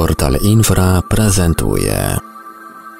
[0.00, 2.16] Portal Infra prezentuje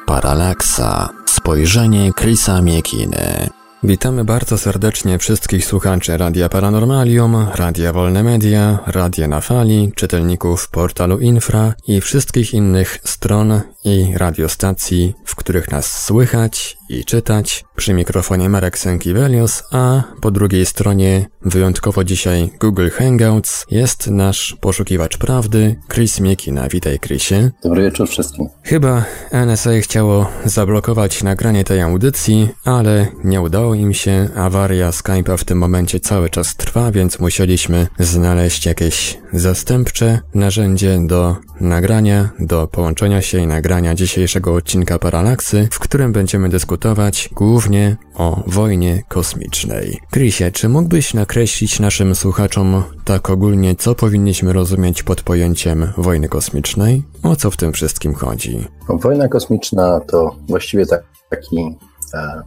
[0.05, 1.09] Paralaksa.
[1.25, 3.60] Spojrzenie Chrisa Miekiny.
[3.83, 11.19] Witamy bardzo serdecznie wszystkich słuchaczy Radia Paranormalium, Radia Wolne Media, Radia na Fali, czytelników portalu
[11.19, 17.65] Infra i wszystkich innych stron i radiostacji, w których nas słychać i czytać.
[17.77, 25.19] Przy mikrofonie Marek Sękiewelius, a po drugiej stronie, wyjątkowo dzisiaj Google Hangouts, jest nasz poszukiwacz
[25.19, 26.69] prawdy, Chris Miekina.
[26.69, 27.51] Witaj, Chrisie.
[27.63, 28.49] Dobry wieczór wszystkim.
[28.63, 34.29] Chyba NSA chciało zablokować nagranie tej audycji, ale nie udało im się.
[34.37, 41.37] Awaria Skype'a w tym momencie cały czas trwa, więc musieliśmy znaleźć jakieś zastępcze narzędzie do
[41.61, 48.43] nagrania, do połączenia się i nagrania dzisiejszego odcinka Paralaksy, w którym będziemy dyskutować głównie o
[48.47, 49.99] wojnie kosmicznej.
[50.13, 57.03] Chrisie, czy mógłbyś nakreślić naszym słuchaczom tak ogólnie, co powinniśmy rozumieć pod pojęciem wojny kosmicznej?
[57.23, 58.65] O co w tym wszystkim chodzi?
[58.89, 60.87] Wojna kosmiczna to właściwie
[61.31, 61.77] taki,
[62.15, 62.43] e,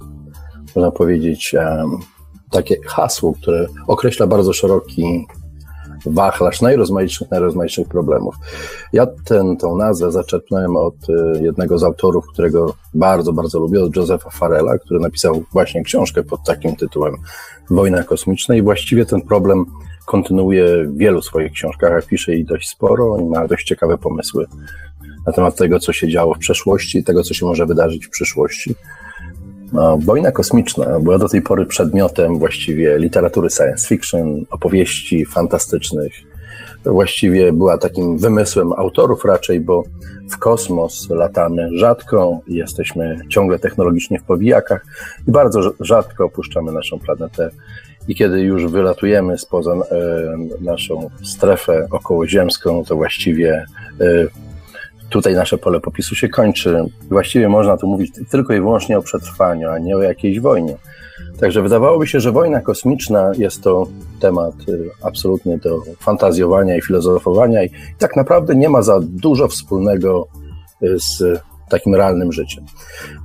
[0.76, 1.56] można powiedzieć,
[2.52, 5.26] takie hasło, które określa bardzo szeroki
[6.06, 8.36] wachlarz najrozmaitszych, najrozmaitszych problemów.
[8.94, 9.08] Ja
[9.60, 14.78] tą nazwę zaczerpnąłem od y, jednego z autorów, którego bardzo, bardzo lubię, od Josepha Farela,
[14.78, 17.16] który napisał właśnie książkę pod takim tytułem
[17.70, 19.66] Wojna kosmiczna i właściwie ten problem
[20.06, 24.46] kontynuuje w wielu swoich książkach, a pisze ich dość sporo i ma dość ciekawe pomysły
[25.28, 28.10] na temat tego, co się działo w przeszłości i tego, co się może wydarzyć w
[28.10, 28.76] przyszłości.
[29.74, 36.14] No, wojna kosmiczna była do tej pory przedmiotem właściwie literatury science fiction, opowieści fantastycznych.
[36.86, 39.84] Właściwie była takim wymysłem autorów raczej, bo
[40.32, 44.86] w kosmos latamy rzadko, jesteśmy ciągle technologicznie w powijakach
[45.28, 47.50] i bardzo rzadko opuszczamy naszą planetę.
[48.08, 49.84] I kiedy już wylatujemy spoza e,
[50.62, 53.66] naszą strefę okołoziemską, to właściwie
[54.02, 54.28] e,
[55.14, 56.84] tutaj nasze pole popisu się kończy.
[57.10, 60.78] Właściwie można tu mówić tylko i wyłącznie o przetrwaniu, a nie o jakiejś wojnie.
[61.40, 63.88] Także wydawałoby się, że wojna kosmiczna jest to
[64.20, 70.28] temat y, absolutnie do fantazjowania i filozofowania i tak naprawdę nie ma za dużo wspólnego
[70.84, 72.66] y, z takim realnym życiem.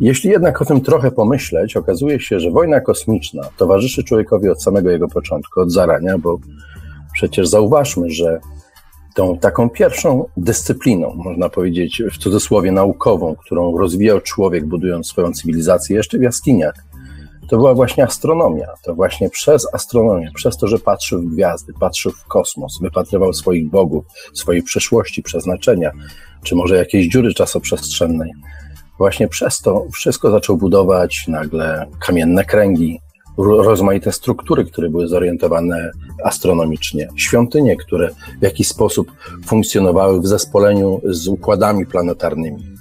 [0.00, 4.90] Jeśli jednak o tym trochę pomyśleć, okazuje się, że wojna kosmiczna towarzyszy człowiekowi od samego
[4.90, 6.38] jego początku, od zarania, bo
[7.12, 8.40] przecież zauważmy, że
[9.18, 15.96] tą taką pierwszą dyscypliną, można powiedzieć w cudzysłowie naukową, którą rozwijał człowiek, budując swoją cywilizację
[15.96, 16.74] jeszcze w jaskiniach,
[17.48, 18.66] to była właśnie astronomia.
[18.84, 23.70] To właśnie przez astronomię, przez to, że patrzył w gwiazdy, patrzył w kosmos, wypatrywał swoich
[23.70, 25.90] bogów, swojej przyszłości, przeznaczenia,
[26.42, 28.30] czy może jakiejś dziury czasoprzestrzennej.
[28.98, 33.00] Właśnie przez to wszystko zaczął budować nagle kamienne kręgi,
[33.38, 35.90] rozmaite struktury, które były zorientowane
[36.24, 38.10] astronomicznie, świątynie, które
[38.40, 39.12] w jakiś sposób
[39.46, 42.78] funkcjonowały w zespoleniu z układami planetarnymi.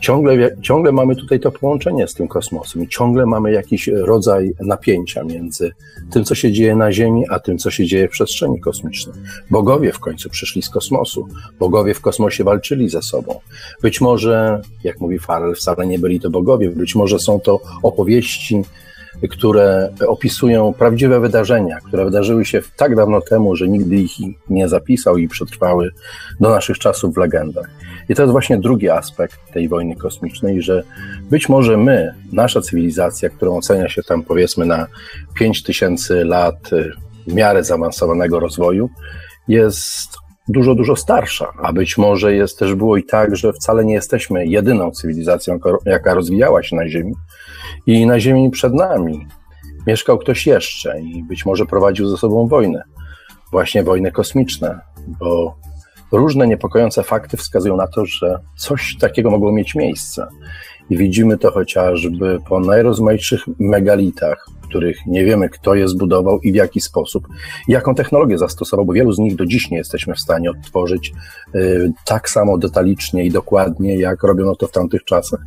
[0.00, 5.24] Ciągle, ciągle mamy tutaj to połączenie z tym kosmosem i ciągle mamy jakiś rodzaj napięcia
[5.24, 5.72] między
[6.10, 9.16] tym, co się dzieje na Ziemi, a tym, co się dzieje w przestrzeni kosmicznej.
[9.50, 11.28] Bogowie w końcu przyszli z kosmosu,
[11.58, 13.40] bogowie w kosmosie walczyli ze sobą.
[13.82, 18.62] Być może, jak mówi Farrell, wcale nie byli to bogowie, być może są to opowieści
[19.28, 24.12] które opisują prawdziwe wydarzenia, które wydarzyły się tak dawno temu, że nigdy ich
[24.50, 25.90] nie zapisał i przetrwały
[26.40, 27.70] do naszych czasów w legendach.
[28.08, 30.82] I to jest właśnie drugi aspekt tej wojny kosmicznej, że
[31.30, 34.86] być może my, nasza cywilizacja, którą ocenia się tam powiedzmy na
[35.34, 36.92] 5000 lat y,
[37.26, 38.88] w miarę zaawansowanego rozwoju,
[39.48, 43.94] jest dużo, dużo starsza, a być może jest też było i tak, że wcale nie
[43.94, 47.14] jesteśmy jedyną cywilizacją, jaka rozwijała się na Ziemi
[47.86, 49.26] i na Ziemi przed nami
[49.86, 52.82] mieszkał ktoś jeszcze i być może prowadził ze sobą wojnę,
[53.52, 55.54] właśnie wojny kosmiczne, bo
[56.12, 60.26] różne niepokojące fakty wskazują na to, że coś takiego mogło mieć miejsce.
[60.90, 66.54] I widzimy to chociażby po najrozmaitszych megalitach, których nie wiemy, kto je zbudował i w
[66.54, 67.28] jaki sposób,
[67.68, 71.12] jaką technologię zastosował, bo wielu z nich do dziś nie jesteśmy w stanie odtworzyć
[71.54, 75.40] y, tak samo detalicznie i dokładnie, jak robiono to w tamtych czasach.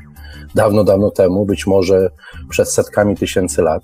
[0.55, 2.09] Dawno, dawno temu, być może
[2.49, 3.83] przed setkami tysięcy lat.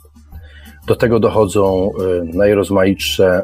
[0.88, 1.92] Do tego dochodzą
[2.31, 3.44] y, najrozmaitsze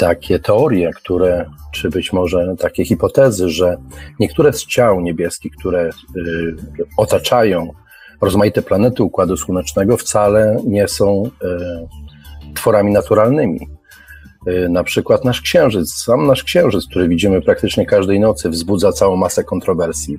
[0.00, 3.76] takie teorie, które, czy być może takie hipotezy, że
[4.20, 5.90] niektóre z ciał niebieskich, które y,
[6.96, 7.72] otaczają
[8.20, 13.68] rozmaite planety Układu Słonecznego, wcale nie są y, tworami naturalnymi.
[14.68, 19.44] Na przykład nasz Księżyc, sam nasz Księżyc, który widzimy praktycznie każdej nocy, wzbudza całą masę
[19.44, 20.18] kontrowersji.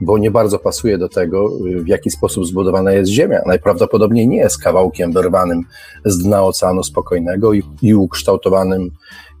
[0.00, 3.40] Bo nie bardzo pasuje do tego, w jaki sposób zbudowana jest Ziemia.
[3.46, 5.62] Najprawdopodobniej nie jest kawałkiem wyrwanym
[6.04, 8.90] z dna Oceanu Spokojnego i, i ukształtowanym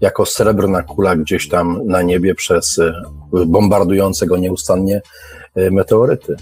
[0.00, 2.92] jako srebrna kula gdzieś tam na niebie przez e,
[3.46, 5.02] bombardujące go nieustannie
[5.54, 6.36] e, meteoryty.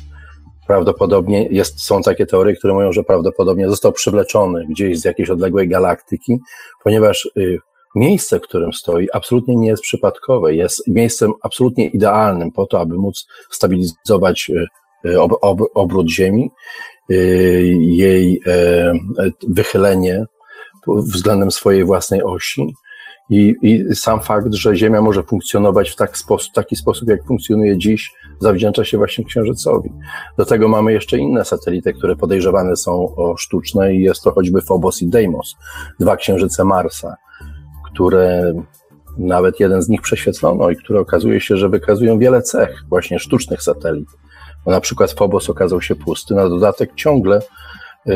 [0.66, 5.68] Prawdopodobnie jest, są takie teorie, które mówią, że prawdopodobnie został przywleczony gdzieś z jakiejś odległej
[5.68, 6.38] galaktyki,
[6.84, 7.58] ponieważ y,
[7.94, 10.54] miejsce, w którym stoi, absolutnie nie jest przypadkowe.
[10.54, 14.66] Jest miejscem absolutnie idealnym po to, aby móc stabilizować y,
[15.10, 16.50] y, ob, ob, obrót Ziemi,
[17.78, 18.92] jej e,
[19.48, 20.24] wychylenie
[20.86, 22.74] względem swojej własnej osi
[23.30, 27.78] i, I, sam fakt, że Ziemia może funkcjonować w tak sposób, taki sposób, jak funkcjonuje
[27.78, 29.90] dziś, zawdzięcza się właśnie Księżycowi.
[30.38, 34.62] Do tego mamy jeszcze inne satelity, które podejrzewane są o sztuczne i jest to choćby
[34.62, 35.54] Phobos i Deimos,
[36.00, 37.16] dwa księżyce Marsa,
[37.98, 38.54] które
[39.16, 43.62] nawet jeden z nich prześwietlono i które okazuje się, że wykazują wiele cech właśnie sztucznych
[43.62, 44.08] satelit.
[44.64, 47.40] Bo na przykład Phobos okazał się pusty, na dodatek ciągle
[48.08, 48.12] y,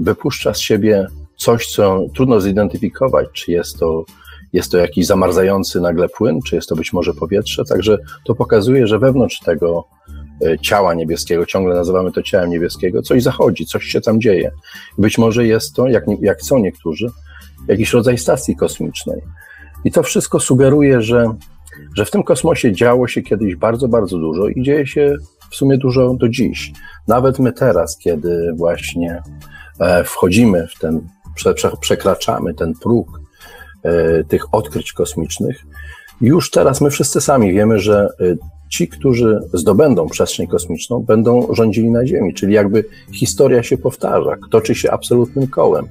[0.00, 1.06] wypuszcza z siebie
[1.36, 4.04] coś, co trudno zidentyfikować, czy jest to
[4.52, 7.64] jest to jakiś zamarzający nagle płyn, czy jest to być może powietrze.
[7.64, 9.84] Także to pokazuje, że wewnątrz tego
[10.44, 14.50] e, ciała niebieskiego, ciągle nazywamy to ciałem niebieskiego, coś zachodzi, coś się tam dzieje.
[14.98, 17.10] Być może jest to, jak, jak chcą niektórzy,
[17.68, 19.20] jakiś rodzaj stacji kosmicznej.
[19.84, 21.24] I to wszystko sugeruje, że,
[21.96, 25.16] że w tym kosmosie działo się kiedyś bardzo, bardzo dużo i dzieje się
[25.50, 26.72] w sumie dużo do dziś.
[27.08, 29.22] Nawet my teraz, kiedy właśnie
[29.80, 31.00] e, wchodzimy w ten,
[31.80, 33.22] przekraczamy ten próg
[33.82, 35.64] E, tych odkryć kosmicznych.
[36.20, 38.34] Już teraz my wszyscy sami wiemy, że e,
[38.70, 44.74] ci, którzy zdobędą przestrzeń kosmiczną, będą rządzili na Ziemi, czyli jakby historia się powtarza, toczy
[44.74, 45.88] się absolutnym kołem.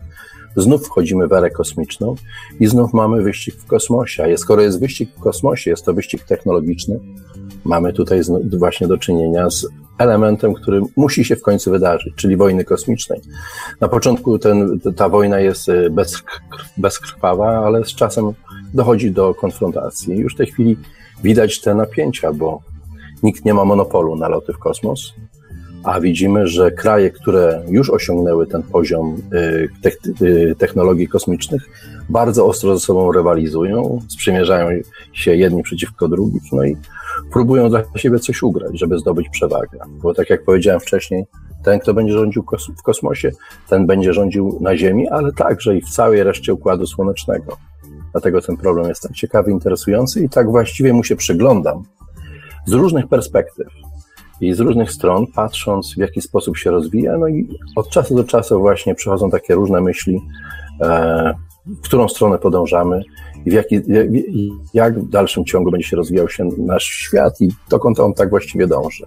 [0.56, 2.16] Znów wchodzimy w erę kosmiczną
[2.60, 4.24] i znów mamy wyścig w kosmosie.
[4.24, 7.00] A skoro jest wyścig w kosmosie, jest to wyścig technologiczny,
[7.66, 8.22] mamy tutaj
[8.58, 9.68] właśnie do czynienia z
[9.98, 13.22] elementem, który musi się w końcu wydarzyć, czyli wojny kosmicznej.
[13.82, 16.24] Na początku ten, ta wojna jest e, bez,
[16.78, 18.32] bezkrwawa, ale z czasem
[18.74, 20.18] dochodzi do konfrontacji.
[20.18, 20.78] Już w tej chwili
[21.24, 22.60] widać te napięcia, bo
[23.24, 25.14] nikt nie ma monopolu na loty w kosmos,
[25.84, 29.90] a widzimy, że kraje, które już osiągnęły ten poziom e,
[30.52, 31.62] e, technologii kosmicznych,
[32.10, 34.70] bardzo ostro ze sobą rywalizują, sprzymierzają
[35.14, 36.78] się jedni przeciwko drugim, no i
[37.32, 39.80] próbują dla siebie coś ugrać, żeby zdobyć przewagę.
[39.90, 41.26] Bo tak jak powiedziałem wcześniej,
[41.64, 42.46] ten, kto będzie rządził
[42.80, 43.32] w kosmosie,
[43.70, 47.58] ten będzie rządził na Ziemi, ale także i w całej reszcie Układu Słonecznego.
[48.12, 51.84] Dlatego ten problem jest tak ciekawy, interesujący i tak właściwie mu się przyglądam
[52.66, 53.68] z różnych perspektyw
[54.42, 57.18] i z różnych stron, patrząc w jaki sposób się rozwija.
[57.18, 60.22] No i od czasu do czasu właśnie przychodzą takie różne myśli,
[60.82, 61.34] e,
[61.66, 63.02] w którą stronę podążamy
[63.46, 63.82] i w jaki,
[64.74, 68.68] jak w dalszym ciągu będzie się rozwijał się nasz świat i dokąd on tak właściwie
[68.68, 69.06] dąży.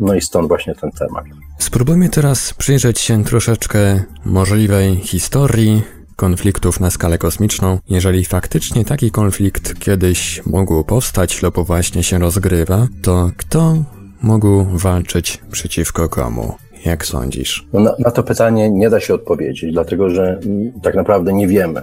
[0.00, 1.24] No i stąd właśnie ten temat.
[1.58, 5.82] Spróbujmy teraz przyjrzeć się troszeczkę możliwej historii
[6.16, 7.78] konfliktów na skalę kosmiczną.
[7.88, 13.74] Jeżeli faktycznie taki konflikt kiedyś mógł powstać lub właśnie się rozgrywa, to kto
[14.22, 16.54] mógł walczyć przeciwko komu?
[16.84, 17.66] Jak sądzisz?
[17.72, 20.40] No na, na, to pytanie nie da się odpowiedzieć, dlatego że
[20.82, 21.82] tak naprawdę nie wiemy,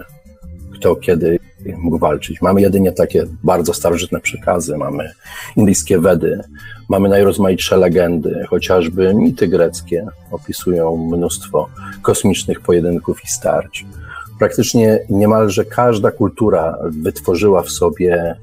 [0.74, 1.40] kto kiedy
[1.78, 2.42] mógł walczyć.
[2.42, 5.12] Mamy jedynie takie bardzo starożytne przekazy, mamy
[5.56, 6.40] indyjskie Wedy,
[6.90, 11.70] mamy najrozmaitsze legendy, chociażby mity greckie opisują mnóstwo
[12.02, 13.86] kosmicznych pojedynków i starć.
[14.40, 18.36] Praktycznie niemalże każda kultura wytworzyła w sobie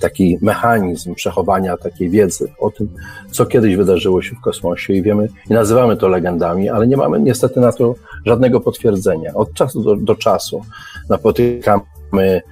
[0.00, 2.88] taki mechanizm przechowania takiej wiedzy o tym,
[3.30, 7.20] co kiedyś wydarzyło się w kosmosie i wiemy, i nazywamy to legendami, ale nie mamy
[7.20, 7.94] niestety na to
[8.26, 9.34] żadnego potwierdzenia.
[9.34, 10.62] Od czasu do, do czasu
[11.08, 12.42] napotykamy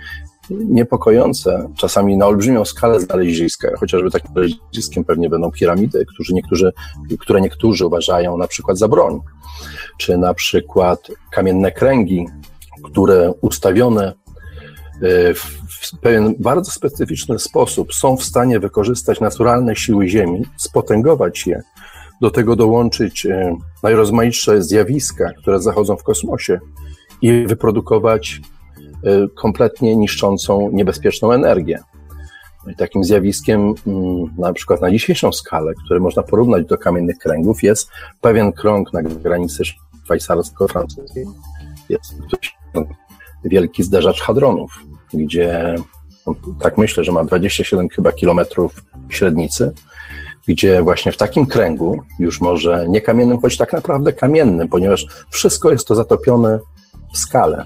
[0.50, 6.72] niepokojące, czasami na olbrzymią skalę znaleziska, chociażby takim znaleziskiem pewnie będą piramidy, którzy niektórzy,
[7.18, 9.20] które niektórzy uważają na przykład za broń,
[9.98, 12.26] czy na przykład kamienne kręgi,
[12.82, 14.12] które ustawione
[15.02, 15.34] e,
[15.90, 21.62] w pewien bardzo specyficzny sposób są w stanie wykorzystać naturalne siły Ziemi, spotęgować je,
[22.20, 26.60] do tego dołączyć e, najrozmaitsze zjawiska, które zachodzą w kosmosie
[27.22, 28.40] i wyprodukować
[29.04, 31.78] e, kompletnie niszczącą, niebezpieczną energię.
[32.66, 37.18] No i takim zjawiskiem, mm, na przykład na dzisiejszą skalę, które można porównać do kamiennych
[37.18, 37.88] kręgów, jest
[38.20, 39.62] pewien krąg na granicy
[40.04, 41.24] szwajcarsko-francuskiej.
[41.88, 42.14] Jest
[43.44, 44.84] wielki zderzacz hadronów,
[45.14, 45.74] gdzie
[46.26, 49.72] no, tak myślę, że ma 27 chyba kilometrów średnicy,
[50.48, 55.70] gdzie właśnie w takim kręgu, już może nie kamiennym, choć tak naprawdę kamiennym, ponieważ wszystko
[55.70, 56.58] jest to zatopione
[57.14, 57.64] w skale.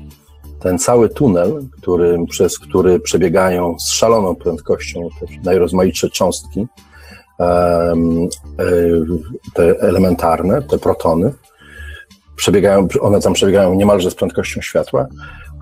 [0.61, 6.67] Ten cały tunel, który, przez który przebiegają z szaloną prędkością te najrozmaitsze cząstki,
[9.55, 11.33] te elementarne, te protony,
[12.37, 15.07] przebiegają, one tam przebiegają niemalże z prędkością światła,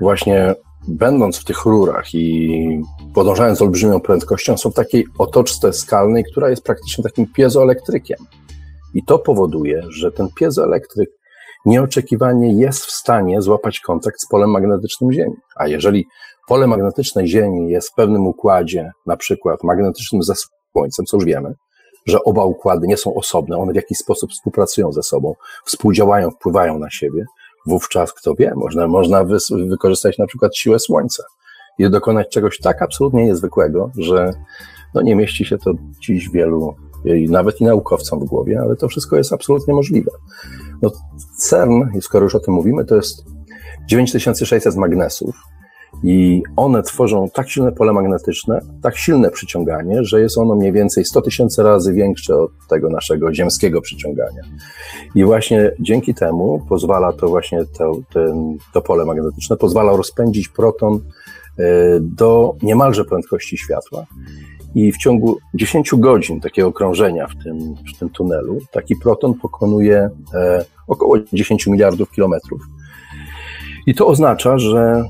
[0.00, 0.54] właśnie
[0.88, 2.80] będąc w tych rurach i
[3.14, 8.18] podążając olbrzymią prędkością, są w takiej otoczce skalnej, która jest praktycznie takim piezoelektrykiem.
[8.94, 11.10] I to powoduje, że ten piezoelektryk
[11.66, 15.34] nieoczekiwanie jest w stanie złapać kontakt z polem magnetycznym Ziemi.
[15.56, 16.06] A jeżeli
[16.48, 20.34] pole magnetyczne Ziemi jest w pewnym układzie, na przykład magnetycznym ze
[20.72, 21.54] Słońcem, co już wiemy,
[22.06, 26.78] że oba układy nie są osobne, one w jakiś sposób współpracują ze sobą, współdziałają, wpływają
[26.78, 27.24] na siebie,
[27.66, 29.36] wówczas, kto wie, można, można wy,
[29.68, 31.22] wykorzystać na przykład siłę Słońca
[31.78, 34.30] i dokonać czegoś tak absolutnie niezwykłego, że
[34.94, 36.74] no nie mieści się to dziś wielu,
[37.28, 40.10] nawet i naukowcom w głowie, ale to wszystko jest absolutnie możliwe.
[40.82, 40.90] No,
[41.38, 43.24] CERN, skoro już o tym mówimy, to jest
[43.88, 45.36] 9600 magnesów,
[46.04, 51.04] i one tworzą tak silne pole magnetyczne, tak silne przyciąganie, że jest ono mniej więcej
[51.04, 54.42] 100 tysięcy razy większe od tego naszego ziemskiego przyciągania.
[55.14, 60.94] I właśnie dzięki temu pozwala to właśnie to, ten, to pole magnetyczne, pozwala rozpędzić proton
[61.58, 61.62] e,
[62.00, 64.06] do niemalże prędkości światła.
[64.74, 70.10] I w ciągu 10 godzin takiego krążenia w tym, w tym tunelu, taki proton pokonuje
[70.34, 72.60] e, około 10 miliardów kilometrów.
[73.86, 75.04] I to oznacza, że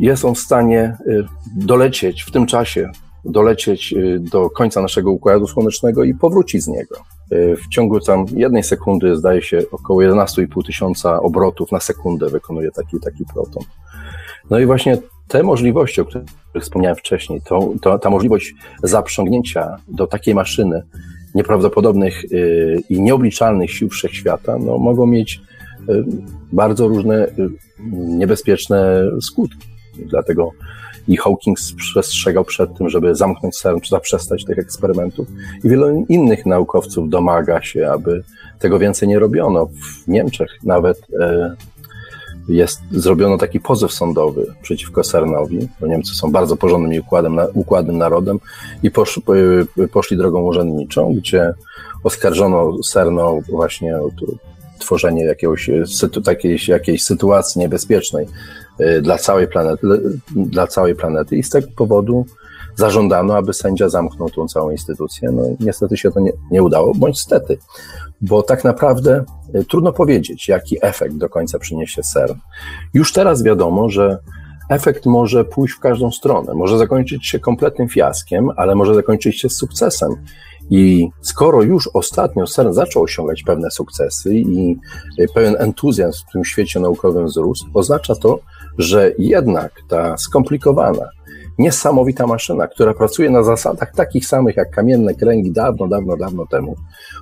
[0.00, 1.24] jest on w stanie y,
[1.56, 2.90] dolecieć w tym czasie,
[3.24, 6.96] dolecieć y, do końca naszego układu słonecznego i powrócić z niego.
[7.32, 12.70] Y, w ciągu tam jednej sekundy, zdaje się, około 11,5 tysiąca obrotów na sekundę wykonuje
[12.70, 13.62] taki, taki proton.
[14.50, 14.98] No i właśnie
[15.28, 16.28] te możliwości, o których
[16.60, 20.82] wspomniałem wcześniej, to, to, ta możliwość zaprzągnięcia do takiej maszyny
[21.34, 22.24] nieprawdopodobnych
[22.90, 25.40] i nieobliczalnych sił wszechświata, no, mogą mieć
[26.52, 27.26] bardzo różne
[27.92, 29.68] niebezpieczne skutki.
[29.98, 30.52] Dlatego
[31.08, 35.28] i Hawking przestrzegał przed tym, żeby zamknąć CERN, czy zaprzestać tych eksperymentów.
[35.64, 38.24] I wielu innych naukowców domaga się, aby
[38.58, 39.66] tego więcej nie robiono.
[39.66, 41.56] W Niemczech nawet e,
[42.48, 48.38] jest, zrobiono taki pozew sądowy przeciwko CERNowi, bo Niemcy są bardzo porządnym układem, układnym narodem
[48.82, 49.20] i posz,
[49.92, 51.54] poszli drogą urzędniczą, gdzie
[52.04, 52.72] oskarżono
[53.48, 54.10] właśnie o
[54.80, 55.70] tworzenie jakiegoś,
[56.24, 58.26] takiej, jakiejś sytuacji niebezpiecznej
[58.80, 59.86] y, dla całej planety,
[60.36, 62.26] dla całej planety i z tego powodu
[62.76, 65.30] zażądano, aby sędzia zamknął tą całą instytucję.
[65.30, 67.58] No niestety się to nie, nie udało, bądź stety,
[68.20, 72.38] bo tak naprawdę y, trudno powiedzieć, jaki efekt do końca przyniesie CERN.
[72.94, 74.18] Już teraz wiadomo, że
[74.70, 76.54] efekt może pójść w każdą stronę.
[76.54, 80.10] Może zakończyć się kompletnym fiaskiem, ale może zakończyć się sukcesem.
[80.70, 84.76] I skoro już ostatnio CERN zaczął osiągać pewne sukcesy i
[85.34, 88.38] pełen entuzjazm w tym świecie naukowym wzrósł, oznacza to,
[88.78, 91.08] że jednak ta skomplikowana,
[91.58, 96.76] niesamowita maszyna, która pracuje na zasadach takich samych jak kamienne kręgi dawno, dawno, dawno temu,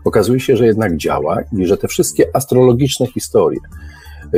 [0.04, 3.60] okazuje się, że jednak działa i że te wszystkie astrologiczne historie,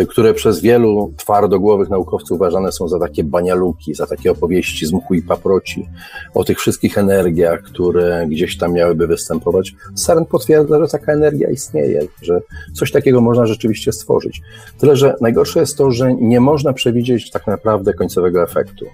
[0.08, 5.14] które przez wielu twardogłowych naukowców uważane są za takie banialuki, za takie opowieści z mchu
[5.14, 5.88] i paproci,
[6.34, 9.74] o tych wszystkich energiach, które gdzieś tam miałyby występować.
[9.94, 12.40] CERN potwierdza, że taka energia istnieje, że
[12.74, 14.42] coś takiego można rzeczywiście stworzyć.
[14.78, 18.86] Tyle, że najgorsze jest to, że nie można przewidzieć tak naprawdę końcowego efektu,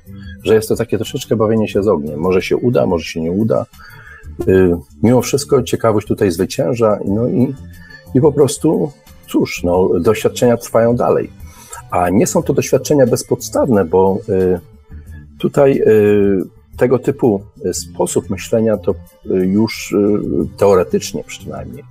[0.44, 2.20] że jest to takie troszeczkę bawienie się z ogniem.
[2.20, 3.66] Może się uda, może się nie uda.
[4.48, 7.54] Y, mimo wszystko ciekawość tutaj zwycięża, no i,
[8.14, 8.92] i po prostu
[9.28, 11.30] cóż, no, doświadczenia trwają dalej.
[11.90, 14.60] A nie są to doświadczenia bezpodstawne, bo y,
[15.38, 16.42] tutaj y,
[16.76, 17.42] tego typu
[17.72, 19.94] sposób myślenia to y, już
[20.56, 21.84] teoretycznie przynajmniej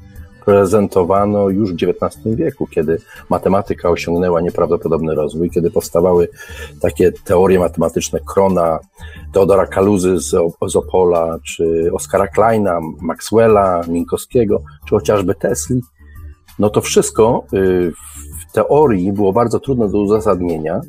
[0.45, 2.97] prezentowano już w XIX wieku, kiedy
[3.29, 6.27] matematyka osiągnęła nieprawdopodobny rozwój, kiedy powstawały
[6.81, 8.79] takie teorie matematyczne Krona,
[9.33, 10.29] Teodora Kaluzy z,
[10.67, 15.81] z Opola, czy Oskara Kleina, Maxwella, Minkowskiego, czy chociażby Tesli,
[16.59, 17.91] no to wszystko y,
[18.41, 20.81] w teorii było bardzo trudne do uzasadnienia,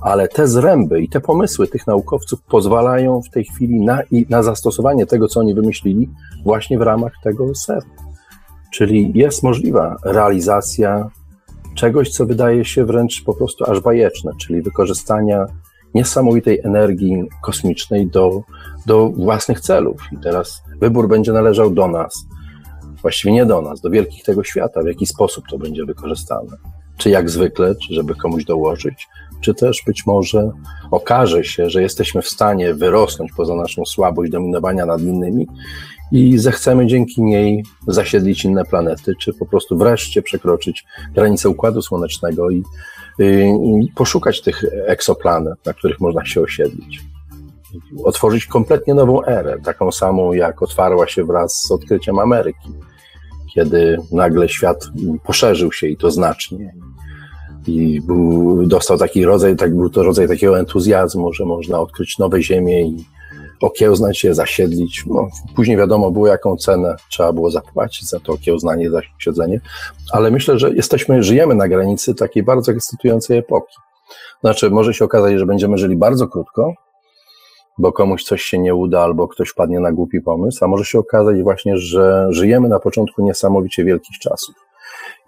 [0.00, 5.06] ale te zręby i te pomysły tych naukowców pozwalają w tej chwili na, na zastosowanie
[5.06, 6.10] tego, co oni wymyślili,
[6.44, 7.88] właśnie w ramach tego CERN.
[8.72, 11.10] Czyli jest możliwa realizacja
[11.74, 15.46] czegoś, co wydaje się wręcz po prostu aż bajeczne, czyli wykorzystania
[15.94, 18.42] niesamowitej energii kosmicznej do,
[18.86, 20.00] do własnych celów.
[20.12, 22.26] I teraz wybór będzie należał do nas
[23.04, 26.56] właściwie nie do nas, do wielkich tego świata, w jaki sposób to będzie wykorzystane.
[26.96, 29.08] Czy jak zwykle, czy żeby komuś dołożyć,
[29.40, 30.50] czy też być może
[30.90, 35.46] okaże się, że jesteśmy w stanie wyrosnąć poza naszą słabość dominowania nad innymi
[36.12, 40.84] i zechcemy dzięki niej zasiedlić inne planety, czy po prostu wreszcie przekroczyć
[41.14, 42.62] granice Układu Słonecznego i,
[43.18, 47.00] i, i poszukać tych eksoplanet, na których można się osiedlić.
[48.04, 52.68] otworzyć kompletnie nową erę, taką samą jak otwarła się wraz z odkryciem Ameryki,
[53.54, 54.84] kiedy nagle świat
[55.24, 56.74] poszerzył się i to znacznie.
[57.66, 62.42] I był, dostał taki rodzaj, tak, był to rodzaj takiego entuzjazmu, że można odkryć nowe
[62.42, 63.04] ziemie i
[63.60, 65.04] okiełznać je, zasiedlić.
[65.06, 69.60] No, później wiadomo było, jaką cenę trzeba było zapłacić za to okiełznanie, zasiedlenie,
[70.12, 73.76] ale myślę, że jesteśmy, żyjemy na granicy takiej bardzo ekscytującej epoki.
[74.40, 76.74] Znaczy, może się okazać, że będziemy żyli bardzo krótko,
[77.78, 80.98] bo komuś coś się nie uda, albo ktoś wpadnie na głupi pomysł, a może się
[80.98, 84.54] okazać właśnie, że żyjemy na początku niesamowicie wielkich czasów.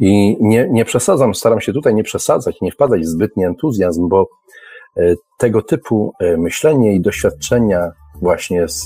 [0.01, 4.29] I nie, nie przesadzam, staram się tutaj nie przesadzać, nie wpadać w zbytni entuzjazm, bo
[4.97, 8.85] e, tego typu e, myślenie i doświadczenia właśnie z,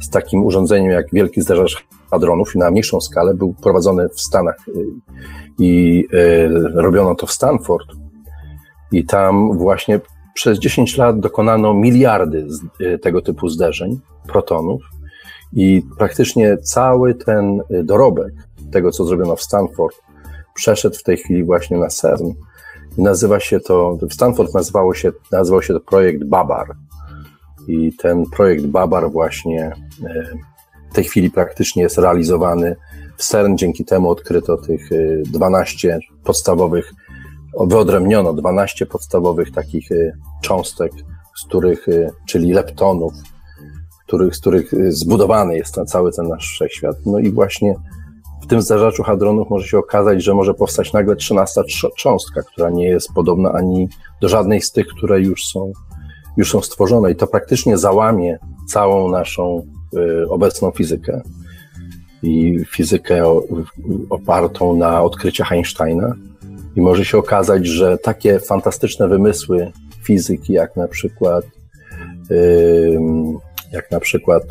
[0.00, 4.72] z takim urządzeniem jak wielki zderzacz hadronów na mniejszą skalę był prowadzony w Stanach e,
[5.58, 6.04] i
[6.74, 7.86] robiono to w Stanford.
[8.92, 10.00] I tam właśnie
[10.36, 12.46] przez 10 lat dokonano miliardy
[13.02, 14.82] tego typu zderzeń protonów
[15.52, 18.34] i praktycznie cały ten dorobek
[18.72, 19.96] tego, co zrobiono w Stanford,
[20.54, 22.32] przeszedł w tej chwili właśnie na CERN.
[22.98, 26.66] Nazywa się to, w Stanford nazywało się, nazywał się to projekt Babar.
[27.68, 29.72] I ten projekt Babar właśnie
[30.04, 30.36] e,
[30.90, 32.76] w tej chwili praktycznie jest realizowany
[33.16, 33.56] w CERN.
[33.56, 34.88] Dzięki temu odkryto tych
[35.24, 36.92] 12 e, podstawowych,
[37.60, 40.92] wyodrębniono 12 podstawowych takich e, cząstek,
[41.36, 41.86] z których,
[42.26, 43.12] czyli leptonów,
[44.06, 46.96] których, z których zbudowany jest ten, cały ten nasz wszechświat.
[47.06, 47.74] No i właśnie
[48.42, 51.62] w tym zdarzaczu hadronów może się okazać, że może powstać nagle trzynasta
[51.96, 53.88] cząstka, która nie jest podobna ani
[54.20, 55.72] do żadnej z tych, które już są,
[56.36, 57.10] już są stworzone.
[57.10, 61.22] I to praktycznie załamie całą naszą y, obecną fizykę
[62.22, 63.40] i fizykę
[64.10, 66.14] opartą na odkryciach Einsteina.
[66.76, 71.44] I może się okazać, że takie fantastyczne wymysły fizyki, jak na przykład,
[73.72, 74.42] jak na przykład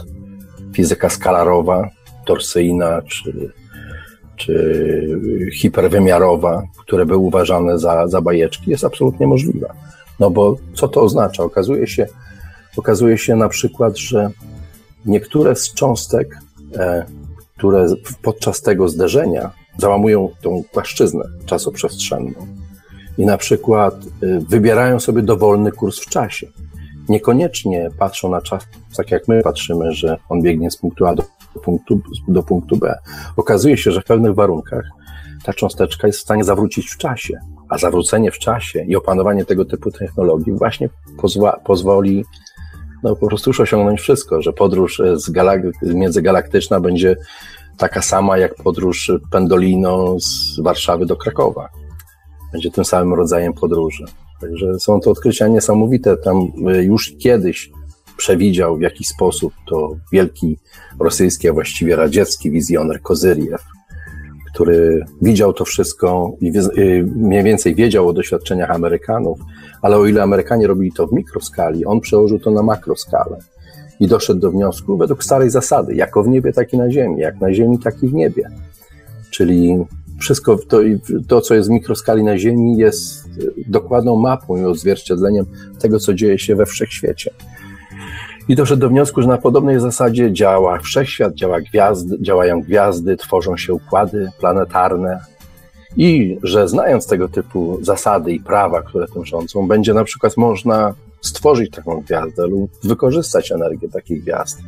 [0.74, 1.90] fizyka skalarowa,
[2.26, 3.52] torsyjna, czy
[4.36, 9.74] czy hiperwymiarowa, które były uważane za, za bajeczki, jest absolutnie możliwa.
[10.20, 11.44] No bo co to oznacza?
[11.44, 12.08] Okazuje się,
[12.78, 14.30] okazuje się na przykład, że
[15.06, 16.38] niektóre z cząstek,
[16.76, 17.06] e,
[17.58, 17.88] które
[18.22, 22.34] podczas tego zderzenia załamują tą płaszczyznę czasoprzestrzenną
[23.18, 26.48] i na przykład e, wybierają sobie dowolny kurs w czasie.
[27.10, 28.64] Niekoniecznie patrzą na czas
[28.98, 31.24] tak jak my patrzymy, że on biegnie z punktu A do
[31.64, 32.98] punktu, do punktu B.
[33.38, 34.86] Okazuje się, że w pewnych warunkach
[35.44, 37.34] ta cząsteczka jest w stanie zawrócić w czasie,
[37.70, 42.26] a zawrócenie w czasie i opanowanie tego typu technologii właśnie pozwa, pozwoli
[43.04, 47.16] no, po prostu już osiągnąć wszystko, że podróż z galak- międzygalaktyczna będzie
[47.78, 51.70] taka sama jak podróż pendolino z Warszawy do Krakowa.
[52.52, 54.06] Będzie tym samym rodzajem podróży.
[54.42, 56.18] Także są to odkrycia niesamowite.
[56.18, 56.38] Tam
[56.70, 57.72] y, już kiedyś
[58.18, 60.58] przewidział w jakiś sposób to wielki
[61.00, 63.64] rosyjski, a właściwie radziecki wizjoner Kozyriew,
[64.54, 69.40] który widział to wszystko i y, mniej więcej wiedział o doświadczeniach Amerykanów,
[69.82, 73.38] ale o ile Amerykanie robili to w mikroskali, on przełożył to na makroskalę
[74.00, 77.42] i doszedł do wniosku według starej zasady, jako w niebie, tak i na ziemi, jak
[77.42, 78.50] na ziemi, tak i w niebie.
[79.32, 79.86] Czyli
[80.20, 80.80] wszystko to,
[81.28, 83.30] to, co jest w mikroskali na Ziemi, jest
[83.68, 85.46] dokładną mapą i odzwierciedleniem
[85.80, 87.32] tego, co dzieje się we wszechświecie.
[88.48, 93.58] I doszedł do wniosku, że na podobnej zasadzie działa wszechświat, działa gwiazdy, działają gwiazdy, tworzą
[93.58, 95.20] się układy planetarne
[95.98, 100.94] i że znając tego typu zasady i prawa, które tym rządzą, będzie na przykład można
[101.22, 104.60] stworzyć taką gwiazdę lub wykorzystać energię takich gwiazd.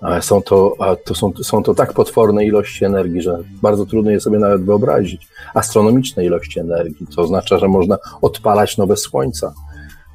[0.00, 4.20] Ale są to, to są, są to tak potworne ilości energii, że bardzo trudno je
[4.20, 5.28] sobie nawet wyobrazić.
[5.54, 7.06] Astronomiczne ilości energii.
[7.16, 9.54] To oznacza, że można odpalać nowe słońca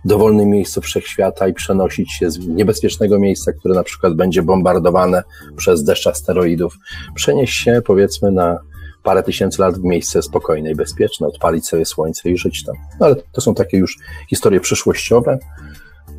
[0.05, 5.23] dowolne miejsce wszechświata i przenosić się z niebezpiecznego miejsca, które na przykład będzie bombardowane
[5.55, 6.77] przez deszcz asteroidów,
[7.15, 8.57] przenieść się powiedzmy na
[9.03, 12.75] parę tysięcy lat w miejsce spokojne i bezpieczne, odpalić sobie słońce i żyć tam.
[12.99, 13.97] No, ale to są takie już
[14.29, 15.37] historie przyszłościowe.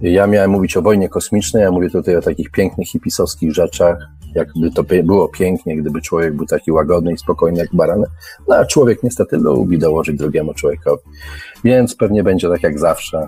[0.03, 3.99] Ja miałem mówić o wojnie kosmicznej, ja mówię tutaj o takich pięknych hipisowskich rzeczach,
[4.35, 8.11] jakby to było pięknie, gdyby człowiek był taki łagodny i spokojny jak baranek.
[8.49, 11.03] No a człowiek niestety lubi dołożyć drugiemu człowiekowi.
[11.65, 13.27] Więc pewnie będzie tak jak zawsze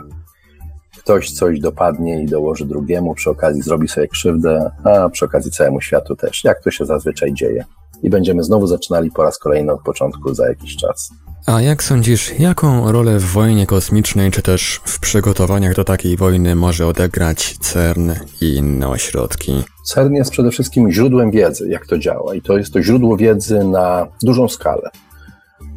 [0.98, 5.80] ktoś coś dopadnie i dołoży drugiemu, przy okazji zrobi sobie krzywdę, a przy okazji całemu
[5.80, 7.64] światu też, jak to się zazwyczaj dzieje.
[8.02, 11.10] I będziemy znowu zaczynali po raz kolejny od początku za jakiś czas.
[11.46, 16.54] A jak sądzisz, jaką rolę w wojnie kosmicznej, czy też w przygotowaniach do takiej wojny
[16.54, 18.10] może odegrać CERN
[18.40, 19.62] i inne ośrodki?
[19.84, 23.64] CERN jest przede wszystkim źródłem wiedzy, jak to działa, i to jest to źródło wiedzy
[23.64, 24.90] na dużą skalę,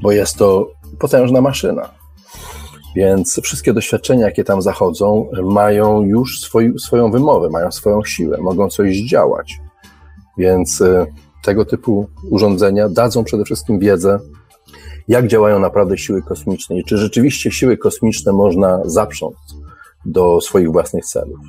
[0.02, 1.90] bo jest to potężna maszyna.
[2.96, 8.70] Więc wszystkie doświadczenia, jakie tam zachodzą, mają już swój, swoją wymowę, mają swoją siłę, mogą
[8.70, 9.58] coś zdziałać.
[10.38, 11.06] Więc e,
[11.46, 14.20] tego typu urządzenia dadzą przede wszystkim wiedzę,
[15.08, 19.36] jak działają naprawdę siły kosmiczne i czy rzeczywiście siły kosmiczne można zaprząc
[20.06, 21.40] do swoich własnych celów.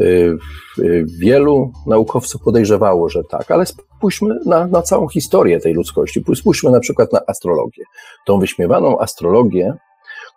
[0.00, 0.36] Y,
[0.78, 6.24] y, wielu naukowców podejrzewało, że tak, ale spójrzmy na, na całą historię tej ludzkości.
[6.34, 7.84] Spójrzmy na przykład na astrologię.
[8.26, 9.74] Tą wyśmiewaną astrologię,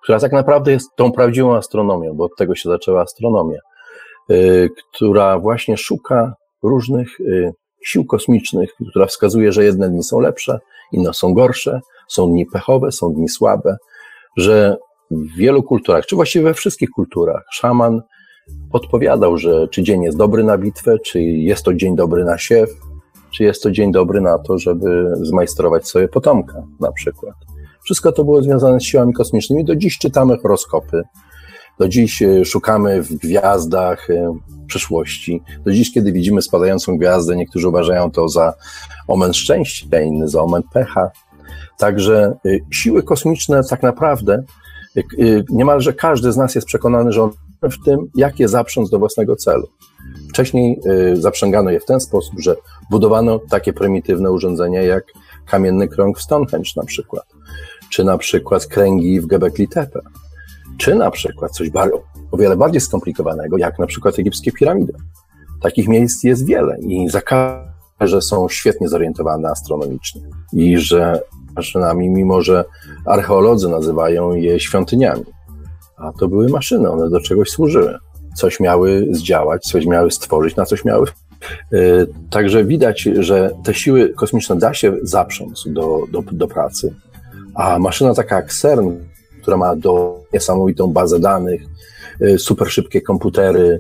[0.03, 3.59] która tak naprawdę jest tą prawdziwą astronomią, bo od tego się zaczęła astronomia,
[4.31, 7.17] y, która właśnie szuka różnych
[7.85, 10.59] sił kosmicznych, która wskazuje, że jedne dni są lepsze,
[10.91, 13.77] inne są gorsze, są dni pechowe, są dni słabe,
[14.37, 14.77] że
[15.11, 18.01] w wielu kulturach, czy właściwie we wszystkich kulturach, szaman
[18.71, 22.69] podpowiadał, że czy dzień jest dobry na bitwę, czy jest to dzień dobry na siew,
[23.31, 27.35] czy jest to dzień dobry na to, żeby zmajstrować sobie potomka na przykład.
[27.83, 29.65] Wszystko to było związane z siłami kosmicznymi.
[29.65, 31.03] Do dziś czytamy horoskopy,
[31.79, 35.41] do dziś e, szukamy w gwiazdach e, przyszłości.
[35.65, 38.53] Do dziś, kiedy widzimy spadającą gwiazdę, niektórzy uważają to za
[39.07, 41.11] omen szczęścia, inny za omen pecha.
[41.77, 44.43] Także e, siły kosmiczne tak naprawdę
[45.49, 49.35] niemalże każdy z nas jest przekonany, że on w tym, jak je zaprząc do własnego
[49.35, 49.67] celu.
[50.29, 50.79] Wcześniej
[51.13, 52.55] zaprzęgano je w ten sposób, że
[52.91, 55.03] budowano takie prymitywne urządzenia jak
[55.45, 57.25] kamienny krąg w Stonehenge na przykład,
[57.89, 59.99] czy na przykład kręgi w Göbekli Tepe
[60.77, 61.69] czy na przykład coś
[62.31, 64.93] o wiele bardziej skomplikowanego, jak na przykład egipskie piramidy.
[65.61, 67.21] Takich miejsc jest wiele i za
[68.01, 70.21] że są świetnie zorientowane astronomicznie
[70.53, 71.21] i że
[71.55, 72.65] maszynami, mimo że
[73.05, 75.25] archeolodzy nazywają je świątyniami.
[75.97, 77.97] A to były maszyny, one do czegoś służyły.
[78.35, 81.07] Coś miały zdziałać, coś miały stworzyć, na coś miały.
[81.71, 86.95] Yy, także widać, że te siły kosmiczne da się zaprząc do, do, do pracy.
[87.55, 88.91] A maszyna taka jak CERN,
[89.45, 91.61] która ma do niesamowitą bazę danych,
[92.21, 93.79] y, super szybkie komputery.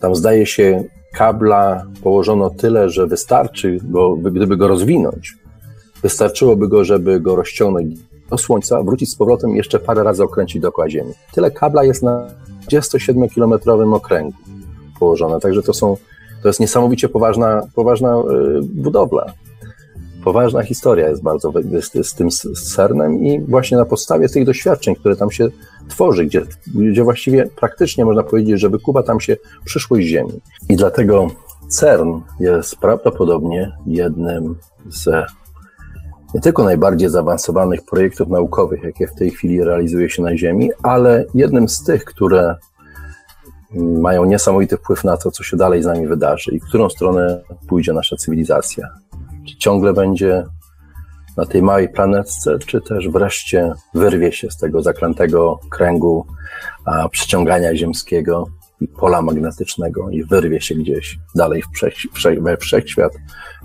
[0.00, 3.78] Tam zdaje się kabla położono tyle, że wystarczy
[4.22, 5.36] gdyby go rozwinąć,
[6.02, 7.98] wystarczyłoby go, żeby go rozciągnąć
[8.30, 11.12] do Słońca, wrócić z powrotem i jeszcze parę razy okręcić dookoła Ziemi.
[11.34, 12.26] Tyle kabla jest na
[12.70, 14.36] 27-kilometrowym okręgu
[15.00, 15.96] położone, także to są,
[16.42, 18.22] to jest niesamowicie poważna, poważna y,
[18.62, 19.32] budowla
[20.24, 25.16] poważna historia jest bardzo z, z tym sernem i właśnie na podstawie tych doświadczeń, które
[25.16, 25.48] tam się
[25.88, 26.42] tworzy, gdzie,
[26.74, 30.40] gdzie właściwie praktycznie można powiedzieć, że wykuwa tam się przyszłość Ziemi.
[30.68, 31.26] I dlatego
[31.68, 34.56] CERN jest prawdopodobnie jednym
[34.88, 35.08] z
[36.34, 41.24] nie tylko najbardziej zaawansowanych projektów naukowych, jakie w tej chwili realizuje się na Ziemi, ale
[41.34, 42.56] jednym z tych, które
[43.74, 47.40] mają niesamowity wpływ na to, co się dalej z nami wydarzy i w którą stronę
[47.68, 49.01] pójdzie nasza cywilizacja
[49.58, 50.44] ciągle będzie
[51.36, 56.26] na tej małej planetce, czy też wreszcie wyrwie się z tego zaklętego kręgu
[56.84, 58.46] a, przyciągania ziemskiego
[58.88, 61.94] pola magnetycznego i wyrwie się gdzieś dalej w wszech,
[62.40, 63.12] we wszechświat,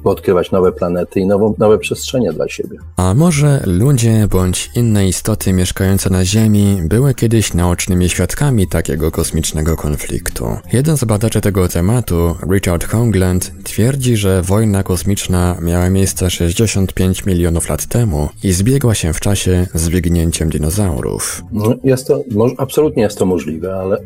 [0.04, 2.78] by odkrywać nowe planety i nową, nowe przestrzenie dla siebie.
[2.98, 9.76] A może ludzie bądź inne istoty mieszkające na Ziemi były kiedyś naocznymi świadkami takiego kosmicznego
[9.76, 10.46] konfliktu?
[10.74, 17.70] Jeden z badaczy tego tematu, Richard Hoagland, twierdzi, że wojna kosmiczna miała miejsce 65 milionów
[17.70, 21.44] lat temu i zbiegła się w czasie z wygnięciem dinozaurów.
[21.52, 22.24] No, jest to,
[22.58, 23.98] absolutnie jest to możliwe, ale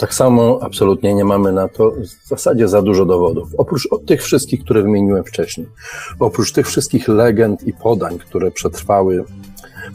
[0.00, 3.48] tak samo absolutnie nie mamy na to w zasadzie za dużo dowodów.
[3.58, 5.66] Oprócz tych wszystkich, które wymieniłem wcześniej,
[6.20, 9.24] oprócz tych wszystkich legend i podań, które przetrwały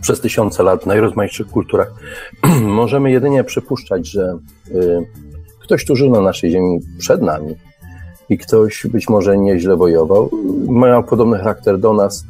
[0.02, 1.94] przez tysiące lat w najrozmaitszych kulturach,
[2.62, 4.38] możemy jedynie przypuszczać, że
[4.72, 5.06] y,
[5.60, 7.56] ktoś tu żył na naszej ziemi przed nami
[8.30, 10.30] i ktoś być może nieźle wojował,
[10.68, 12.26] mają podobny charakter do nas.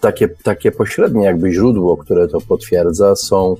[0.00, 3.56] Takie, takie pośrednie jakby źródło, które to potwierdza, są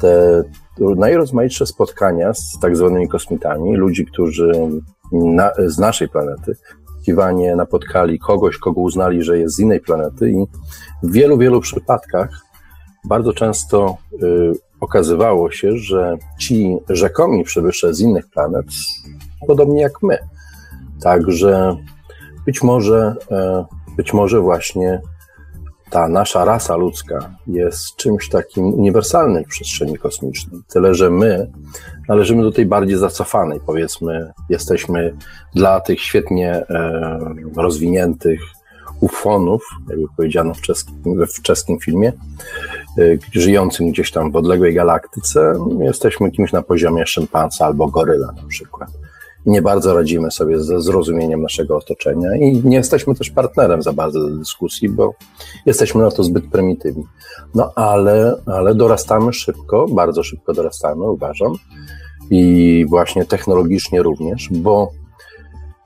[0.00, 0.44] te
[0.78, 4.52] najrozmaitsze spotkania z tak zwanymi kosmitami, ludzi, którzy
[5.12, 6.56] na, z naszej planety
[7.04, 10.46] kiwanie napotkali kogoś, kogo uznali, że jest z innej planety i
[11.02, 12.44] w wielu, wielu przypadkach
[13.04, 18.66] bardzo często y, okazywało się, że ci rzekomi przybysze z innych planet
[19.46, 20.18] podobnie jak my.
[21.02, 21.76] Także
[22.46, 23.16] być może,
[23.90, 25.00] y, być może właśnie
[25.94, 30.60] ta nasza rasa ludzka jest czymś takim uniwersalnym w przestrzeni kosmicznej.
[30.68, 31.50] Tyle, że my
[32.08, 35.16] należymy do tej bardziej zacofanej, powiedzmy, jesteśmy
[35.54, 36.66] dla tych świetnie
[37.56, 38.40] rozwiniętych
[39.00, 42.12] ufonów, jakby powiedziano w czeskim, w czeskim filmie,
[42.98, 43.02] e,
[43.32, 49.03] żyjącym gdzieś tam w odległej galaktyce, jesteśmy kimś na poziomie szympansa albo goryla na przykład.
[49.46, 54.20] Nie bardzo radzimy sobie ze zrozumieniem naszego otoczenia i nie jesteśmy też partnerem za bardzo
[54.20, 55.14] do dyskusji, bo
[55.66, 57.04] jesteśmy na to zbyt prymitywni.
[57.54, 61.52] No ale, ale dorastamy szybko, bardzo szybko dorastamy, uważam,
[62.30, 64.90] i właśnie technologicznie również, bo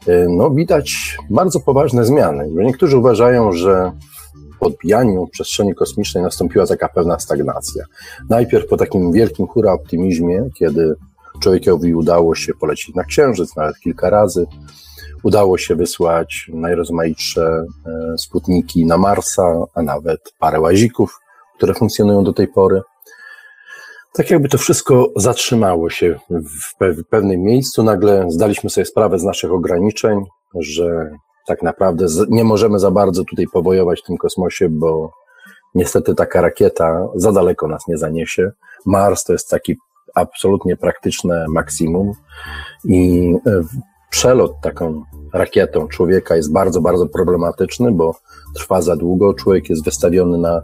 [0.09, 2.49] y, no, widać bardzo poważne zmiany.
[2.55, 3.93] Niektórzy uważają, że
[4.55, 7.85] w podbijaniu przestrzeni kosmicznej nastąpiła taka pewna stagnacja.
[8.29, 10.95] Najpierw po takim wielkim hura optymizmie, kiedy
[11.39, 14.47] człowiekowi udało się polecieć na Księżyc nawet kilka razy,
[15.23, 21.21] udało się wysłać najrozmaitsze e, sputniki na Marsa, a nawet parę łazików,
[21.57, 22.81] które funkcjonują do tej pory
[24.19, 27.83] tak jakby to wszystko zatrzymało się w pewnym miejscu.
[27.83, 30.25] Nagle zdaliśmy sobie sprawę z naszych ograniczeń,
[30.61, 31.11] że
[31.47, 35.13] tak naprawdę nie możemy za bardzo tutaj powojować w tym kosmosie, bo
[35.75, 38.51] niestety taka rakieta za daleko nas nie zaniesie.
[38.87, 39.77] Mars to jest taki
[40.21, 42.13] absolutnie praktyczne maksimum
[42.85, 43.63] i e,
[44.11, 45.03] przelot taką
[45.33, 48.15] rakietą człowieka jest bardzo, bardzo problematyczny, bo
[48.57, 49.35] trwa za długo.
[49.35, 50.63] Człowiek jest wystawiony na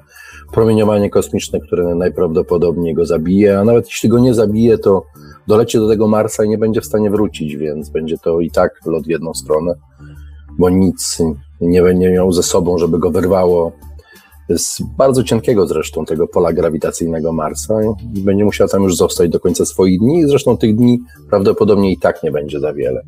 [0.53, 5.05] promieniowanie kosmiczne, które najprawdopodobniej go zabije, a nawet jeśli go nie zabije, to
[5.47, 8.81] doleci do tego Marsa i nie będzie w stanie wrócić, więc będzie to i tak
[8.87, 9.75] lot w jedną stronę,
[10.59, 11.23] bo nic
[11.61, 13.73] nie będzie miał ze sobą, żeby go wyrwało
[14.49, 17.75] z bardzo cienkiego zresztą tego pola grawitacyjnego Marsa
[18.15, 20.29] i będzie musiał tam już zostać do końca swoich dni.
[20.29, 23.03] Zresztą tych dni prawdopodobnie i tak nie będzie za wiele,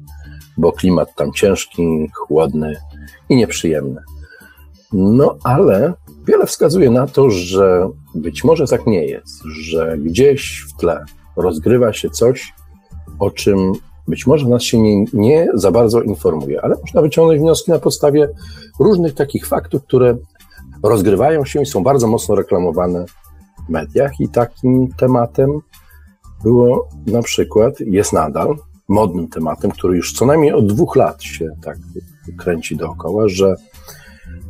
[0.58, 2.76] bo klimat tam ciężki, chłodny
[3.28, 4.00] i nieprzyjemny.
[4.92, 5.92] No ale
[6.26, 11.04] wiele wskazuje na to, że być może tak nie jest, że gdzieś w tle
[11.36, 12.52] rozgrywa się coś,
[13.18, 13.72] o czym
[14.08, 18.28] być może nas się nie, nie za bardzo informuje, ale można wyciągnąć wnioski na podstawie
[18.80, 20.16] różnych takich faktów, które
[20.88, 23.04] rozgrywają się i są bardzo mocno reklamowane
[23.66, 24.20] w mediach.
[24.20, 25.50] I takim tematem
[26.42, 28.56] było na przykład, jest nadal
[28.88, 31.78] modnym tematem, który już co najmniej od dwóch lat się tak
[32.38, 33.54] kręci dookoła, że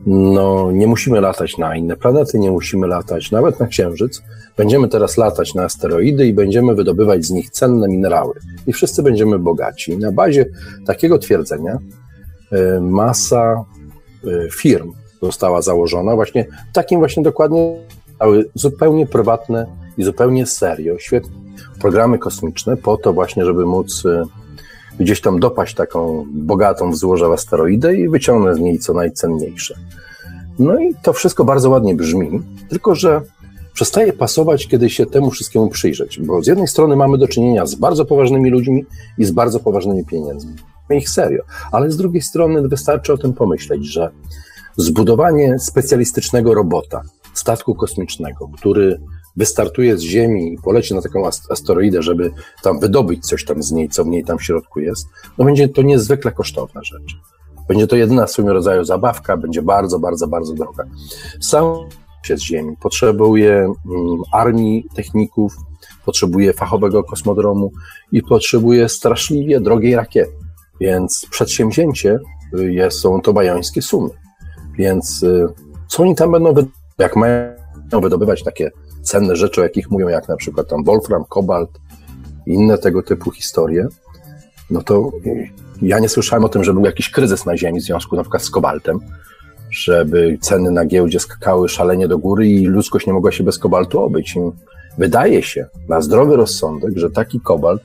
[0.07, 4.23] no, nie musimy latać na inne planety, nie musimy latać nawet na Księżyc.
[4.57, 8.35] Będziemy teraz latać na asteroidy i będziemy wydobywać z nich cenne minerały.
[8.67, 9.93] I wszyscy będziemy bogaci.
[9.93, 10.47] I na bazie
[10.87, 11.79] takiego twierdzenia
[12.53, 13.65] y, masa
[14.25, 17.77] y, firm została założona właśnie takim właśnie dokładnie
[18.55, 19.67] zupełnie prywatne
[19.99, 21.47] i zupełnie serio, świetne
[21.81, 24.23] programy kosmiczne po to właśnie, żeby móc y,
[25.01, 29.75] gdzieś tam dopaść taką bogatą w złoże asteroidę i wyciągnąć z niej co najcenniejsze.
[30.59, 33.21] No i to wszystko bardzo ładnie brzmi, tylko że
[33.73, 37.75] przestaje pasować, kiedy się temu wszystkiemu przyjrzeć, bo z jednej strony mamy do czynienia z
[37.75, 38.85] bardzo poważnymi ludźmi
[39.19, 40.53] i z bardzo poważnymi pieniędzmi.
[40.91, 44.11] Ich serio, ale z drugiej strony wystarczy o tym pomyśleć, że
[44.77, 47.03] zbudowanie specjalistycznego robota,
[47.35, 49.01] statku kosmicznego, który
[49.37, 52.31] wystartuje z Ziemi i poleci na taką asteroidę, żeby
[52.63, 55.09] tam wydobyć coś tam z niej, co w niej tam w środku jest,
[55.39, 57.17] no będzie to niezwykle kosztowna rzecz.
[57.69, 60.85] Będzie to jedyna w swoim rodzaju zabawka, będzie bardzo, bardzo, bardzo droga.
[61.41, 61.65] Sam
[62.23, 63.75] się z Ziemi potrzebuje mm,
[64.33, 65.57] armii techników,
[66.05, 67.73] potrzebuje fachowego kosmodromu
[68.13, 70.33] i potrzebuje straszliwie drogiej rakiety.
[70.81, 72.19] Więc przedsięwzięcie
[72.59, 74.11] y, są to bajońskie sumy.
[74.79, 75.47] Więc y,
[75.89, 76.55] co oni tam będą,
[76.99, 78.71] jak mają wydobywać takie
[79.03, 81.71] cenne rzeczy, o jakich mówią, jak na przykład tam Wolfram, Kobalt
[82.47, 83.89] i inne tego typu historie,
[84.71, 85.11] no to
[85.83, 88.43] ja nie słyszałem o tym, że był jakiś kryzys na Ziemi w związku na przykład
[88.43, 89.01] z kobaltem,
[89.71, 94.01] żeby ceny na giełdzie skakały szalenie do góry i ludzkość nie mogła się bez kobaltu
[94.01, 94.37] obyć.
[94.37, 94.41] I
[94.99, 97.83] wydaje się na zdrowy rozsądek, że taki kobalt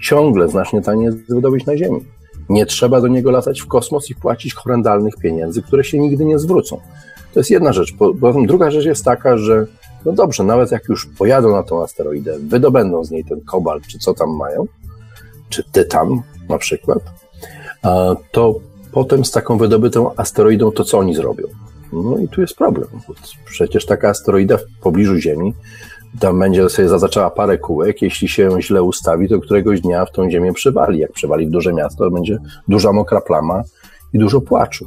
[0.00, 2.04] ciągle znacznie taniej jest wydobyć na Ziemi.
[2.48, 6.38] Nie trzeba do niego latać w kosmos i płacić horrendalnych pieniędzy, które się nigdy nie
[6.38, 6.80] zwrócą.
[7.34, 7.94] To jest jedna rzecz.
[8.20, 9.66] Potem druga rzecz jest taka, że
[10.04, 13.98] no dobrze, nawet jak już pojadą na tą asteroidę, wydobędą z niej ten kobalt, czy
[13.98, 14.66] co tam mają,
[15.48, 16.98] czy tytan na przykład,
[18.32, 18.54] to
[18.92, 21.46] potem z taką wydobytą asteroidą to co oni zrobią?
[21.92, 22.88] No i tu jest problem.
[23.44, 25.54] Przecież taka asteroida w pobliżu Ziemi
[26.20, 30.30] tam będzie sobie zaznaczała parę kółek, jeśli się źle ustawi, to któregoś dnia w tą
[30.30, 30.98] ziemię przywali.
[30.98, 33.62] Jak przywali w duże miasto, to będzie duża mokra plama
[34.12, 34.86] i dużo płaczu.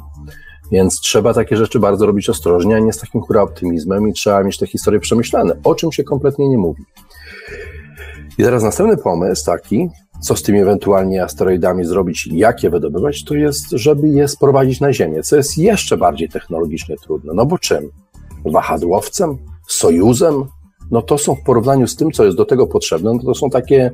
[0.72, 4.42] Więc trzeba takie rzeczy bardzo robić ostrożnie, a nie z takim hura optymizmem i trzeba
[4.42, 6.84] mieć te historie przemyślane, o czym się kompletnie nie mówi.
[8.38, 9.88] I teraz następny pomysł taki,
[10.20, 14.92] co z tymi ewentualnie asteroidami zrobić, jak je wydobywać, to jest, żeby je sprowadzić na
[14.92, 17.32] Ziemię, co jest jeszcze bardziej technologicznie trudne.
[17.34, 17.90] No bo czym?
[18.44, 19.38] Wahadłowcem?
[19.68, 20.44] Sojuzem?
[20.90, 23.50] No to są w porównaniu z tym, co jest do tego potrzebne, no to są
[23.50, 23.90] takie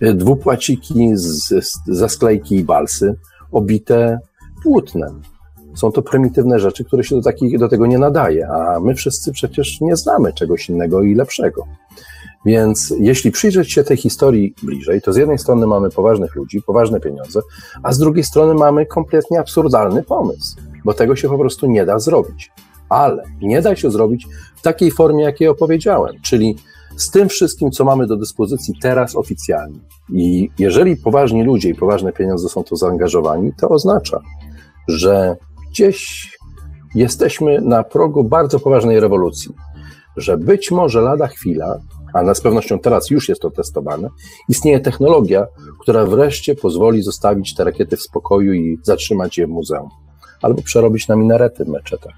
[0.00, 1.54] e, dwupłaciki z,
[1.86, 3.14] ze sklejki i balsy,
[3.52, 4.18] obite
[4.62, 5.22] płótnem.
[5.74, 9.32] Są to prymitywne rzeczy, które się do, takich, do tego nie nadaje, a my wszyscy
[9.32, 11.66] przecież nie znamy czegoś innego i lepszego.
[12.46, 17.00] Więc jeśli przyjrzeć się tej historii bliżej, to z jednej strony mamy poważnych ludzi, poważne
[17.00, 17.40] pieniądze,
[17.82, 21.98] a z drugiej strony mamy kompletnie absurdalny pomysł, bo tego się po prostu nie da
[21.98, 22.50] zrobić.
[22.88, 26.56] Ale nie da się zrobić w takiej formie, jakiej opowiedziałem, czyli
[26.96, 29.78] z tym wszystkim, co mamy do dyspozycji teraz oficjalnie.
[30.12, 34.20] I jeżeli poważni ludzie i poważne pieniądze są tu zaangażowani, to oznacza,
[34.88, 35.36] że
[35.70, 36.30] gdzieś
[36.94, 39.54] jesteśmy na progu bardzo poważnej rewolucji,
[40.16, 41.78] że być może lada chwila,
[42.12, 44.08] a z pewnością teraz już jest to testowane,
[44.48, 45.46] istnieje technologia,
[45.80, 49.88] która wreszcie pozwoli zostawić te rakiety w spokoju i zatrzymać je w muzeum,
[50.42, 52.14] albo przerobić na minarety w meczetach.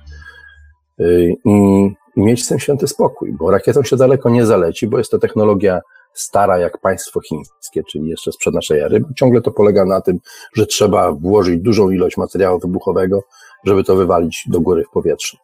[1.00, 4.98] Y, I, i mieć z tym święty spokój, bo rakietą się daleko nie zaleci, bo
[4.98, 5.80] jest to technologia
[6.14, 9.04] stara jak państwo chińskie, czyli jeszcze sprzed naszej ery.
[9.16, 10.18] Ciągle to polega na tym,
[10.54, 13.22] że trzeba włożyć dużą ilość materiału wybuchowego,
[13.64, 15.36] żeby to wywalić do góry w powietrzu,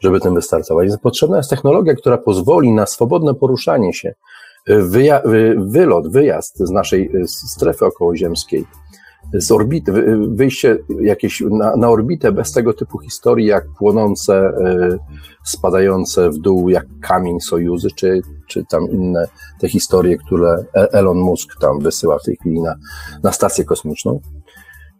[0.00, 0.88] żeby tym wystartować.
[1.02, 4.14] Potrzebna jest technologia, która pozwoli na swobodne poruszanie się,
[4.66, 5.22] wyja
[5.56, 8.64] wylot, wyjazd z naszej strefy okołoziemskiej,
[9.32, 9.92] z orbity,
[10.28, 14.98] wyjście jakieś na, na, orbitę bez tego typu historii, jak płonące, e,
[15.44, 19.28] spadające w dół, jak kamień Sojuzy, czy, czy tam inne
[19.60, 22.74] te historie, które e, Elon Musk tam wysyła w tej chwili na,
[23.22, 24.20] na stację kosmiczną.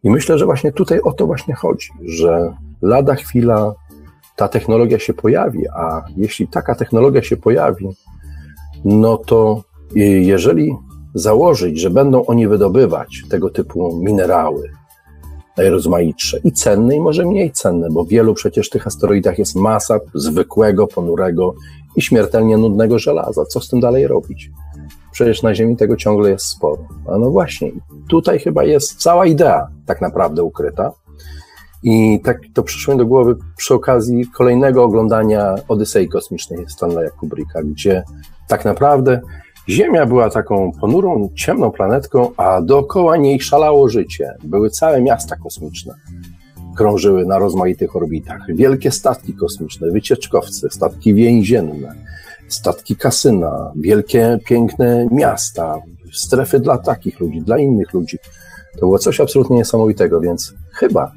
[0.03, 3.75] I myślę, że właśnie tutaj o to właśnie chodzi, że lada chwila
[4.37, 7.89] ta technologia się pojawi, a jeśli taka technologia się pojawi,
[8.85, 9.63] no to
[9.95, 10.77] jeżeli
[11.14, 14.70] założyć, że będą oni wydobywać tego typu minerały
[15.57, 20.87] najrozmaitsze i cenne, i może mniej cenne, bo wielu przecież tych asteroidach jest masa zwykłego,
[20.87, 21.55] ponurego
[21.96, 23.44] i śmiertelnie nudnego żelaza.
[23.44, 24.50] Co z tym dalej robić?
[25.12, 26.88] Przecież na Ziemi tego ciągle jest sporo.
[27.09, 27.70] A no właśnie,
[28.09, 30.92] tutaj chyba jest cała idea tak naprawdę ukryta.
[31.83, 37.62] I tak to przyszło mi do głowy przy okazji kolejnego oglądania Odysei Kosmicznej Stanleya Kubricka,
[37.62, 38.03] gdzie
[38.48, 39.20] tak naprawdę
[39.68, 44.35] Ziemia była taką ponurą, ciemną planetką, a dookoła niej szalało życie.
[44.44, 45.94] Były całe miasta kosmiczne.
[46.77, 48.40] Krążyły na rozmaitych orbitach.
[48.48, 51.94] Wielkie statki kosmiczne, wycieczkowcy, statki więzienne,
[52.48, 55.79] statki kasyna, wielkie, piękne miasta,
[56.12, 58.18] strefy dla takich ludzi, dla innych ludzi.
[58.72, 61.12] To było coś absolutnie niesamowitego, więc chyba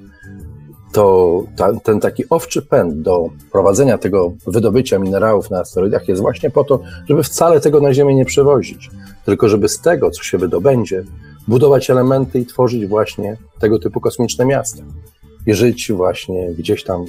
[0.91, 6.49] to ta, ten taki owczy pęd do prowadzenia tego wydobycia minerałów na asteroidach jest właśnie
[6.49, 8.89] po to, żeby wcale tego na Ziemię nie przewozić,
[9.25, 11.03] tylko żeby z tego, co się wydobędzie,
[11.47, 14.83] budować elementy i tworzyć właśnie tego typu kosmiczne miasta.
[15.47, 17.05] I żyć właśnie gdzieś tam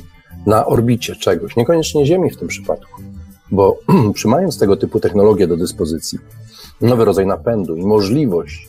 [0.46, 3.02] na orbicie czegoś, niekoniecznie Ziemi w tym przypadku.
[3.50, 3.78] Bo
[4.16, 6.18] trzymając tego typu technologię do dyspozycji,
[6.80, 8.68] nowy rodzaj napędu i możliwość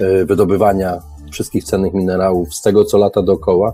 [0.00, 0.98] y, wydobywania
[1.30, 3.72] wszystkich cennych minerałów z tego, co lata dookoła,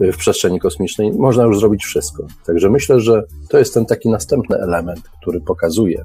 [0.00, 2.26] w przestrzeni kosmicznej, można już zrobić wszystko.
[2.46, 6.04] Także myślę, że to jest ten taki następny element, który pokazuje,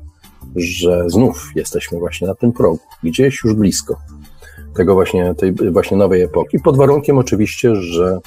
[0.56, 3.96] że znów jesteśmy właśnie na tym progu, gdzieś już blisko
[4.76, 8.20] tego właśnie, tej właśnie nowej epoki, pod warunkiem oczywiście, że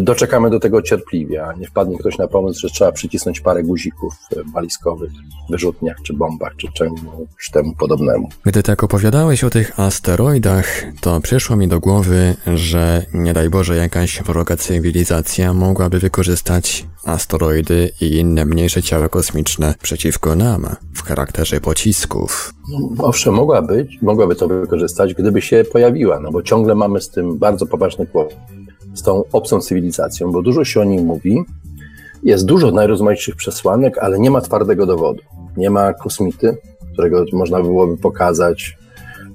[0.00, 4.14] doczekamy do tego cierpliwie, a nie wpadnie ktoś na pomysł, że trzeba przycisnąć parę guzików
[4.54, 5.10] walizkowych,
[5.50, 8.28] wyrzutniach, czy bombach, czy czemuś temu podobnemu.
[8.44, 13.76] Gdy tak opowiadałeś o tych asteroidach, to przyszło mi do głowy, że nie daj Boże
[13.76, 21.60] jakaś wroga cywilizacja mogłaby wykorzystać asteroidy i inne mniejsze ciała kosmiczne przeciwko nam w charakterze
[21.60, 22.54] pocisków.
[22.68, 27.10] No, owszem, mogła być, mogłaby to wykorzystać, gdyby się pojawiła, no bo ciągle mamy z
[27.10, 28.34] tym bardzo poważny kłopot
[28.94, 31.44] z tą obcą cywilizacją, bo dużo się o nim mówi.
[32.22, 35.22] Jest dużo najrozmaitszych przesłanek, ale nie ma twardego dowodu.
[35.56, 36.56] Nie ma kosmity,
[36.92, 38.78] którego można byłoby pokazać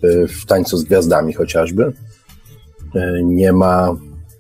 [0.04, 1.94] y, w tańcu z gwiazdami chociażby.
[2.96, 3.96] Y, nie ma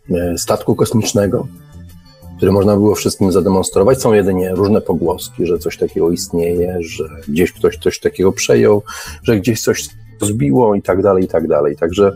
[0.09, 1.47] y, statku kosmicznego,
[2.37, 4.01] który można było wszystkim zademonstrować.
[4.01, 8.83] Są jedynie różne pogłoski, że coś takiego istnieje, że gdzieś ktoś coś takiego przejął,
[9.23, 9.89] że gdzieś coś
[10.21, 11.75] zbiło i tak dalej, i tak dalej.
[11.75, 12.11] Także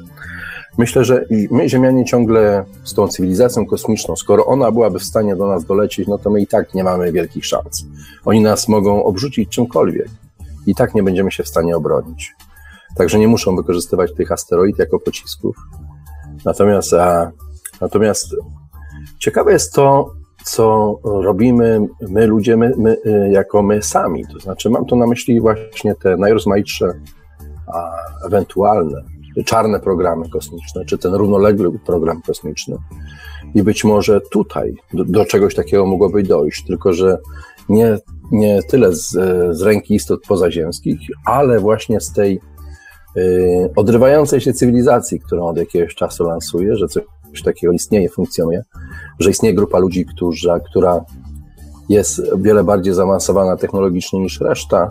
[0.77, 5.47] Myślę, że my, Ziemianie, ciągle z tą cywilizacją kosmiczną, skoro ona byłaby w stanie do
[5.47, 7.85] nas dolecieć, no to my i tak nie mamy wielkich szans.
[8.25, 10.07] Oni nas mogą obrzucić czymkolwiek.
[10.65, 12.35] I tak nie będziemy się w stanie obronić.
[12.95, 15.55] Także nie muszą wykorzystywać tych asteroid jako pocisków.
[16.45, 17.31] Natomiast, a,
[17.81, 18.35] natomiast
[19.19, 20.13] ciekawe jest to,
[20.43, 24.27] co robimy my ludzie, my, my, y, jako my sami.
[24.33, 26.93] To znaczy, mam tu na myśli właśnie te najrozmaitsze,
[27.67, 27.91] a,
[28.25, 32.77] ewentualne czarne programy kosmiczne, czy ten równoległy program kosmiczny.
[33.55, 37.17] I być może tutaj do, do czegoś takiego mogłoby dojść, tylko że
[37.69, 37.97] nie,
[38.31, 39.09] nie tyle z,
[39.57, 42.39] z ręki istot pozaziemskich, ale właśnie z tej
[43.17, 47.03] y, odrywającej się cywilizacji, którą od jakiegoś czasu lansuje, że coś
[47.43, 48.63] takiego istnieje, funkcjonuje,
[49.19, 51.05] że istnieje grupa ludzi, którzy, która
[51.89, 54.89] jest wiele bardziej zaawansowana technologicznie niż reszta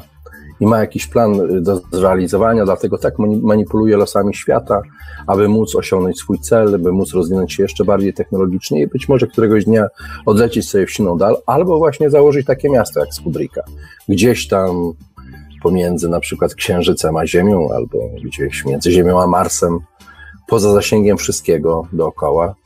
[0.61, 4.83] i ma jakiś plan do zrealizowania, dlatego tak manipuluje losami świata,
[5.27, 9.27] aby móc osiągnąć swój cel, by móc rozwinąć się jeszcze bardziej technologicznie i być może
[9.27, 9.87] któregoś dnia
[10.27, 13.63] odlecieć sobie w siną dal, albo właśnie założyć takie miasto jak Skudrika.
[14.09, 14.93] Gdzieś tam
[15.63, 19.79] pomiędzy na przykład Księżycem a Ziemią, albo gdzieś między Ziemią a Marsem,
[20.49, 22.55] poza zasięgiem wszystkiego dookoła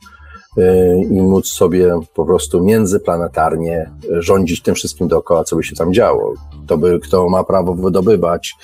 [1.11, 6.33] i móc sobie po prostu międzyplanetarnie rządzić tym wszystkim dookoła, co by się tam działo.
[6.65, 8.55] Kto, by, kto ma prawo wydobywać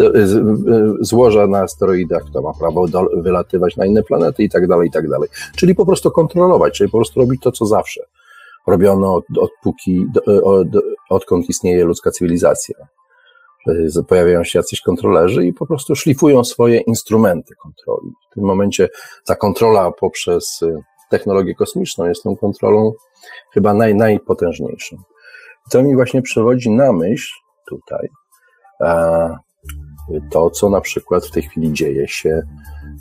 [0.00, 0.24] y, y,
[1.00, 4.90] złoża na asteroidach, kto ma prawo do, wylatywać na inne planety i tak dalej, i
[4.90, 5.28] tak dalej.
[5.56, 8.00] Czyli po prostu kontrolować, czyli po prostu robić to, co zawsze
[8.66, 10.06] robiono od, od póki,
[10.42, 10.68] od,
[11.10, 12.76] odkąd istnieje ludzka cywilizacja.
[13.68, 18.12] Y, pojawiają się jacyś kontrolerzy i po prostu szlifują swoje instrumenty kontroli.
[18.30, 18.88] W tym momencie
[19.26, 20.76] ta kontrola poprzez y,
[21.10, 22.92] technologię kosmiczną jest tą kontrolą
[23.52, 24.96] chyba naj, najpotężniejszą.
[25.70, 27.34] To mi właśnie przewodzi na myśl
[27.68, 28.08] tutaj
[30.30, 32.42] to, co na przykład w tej chwili dzieje się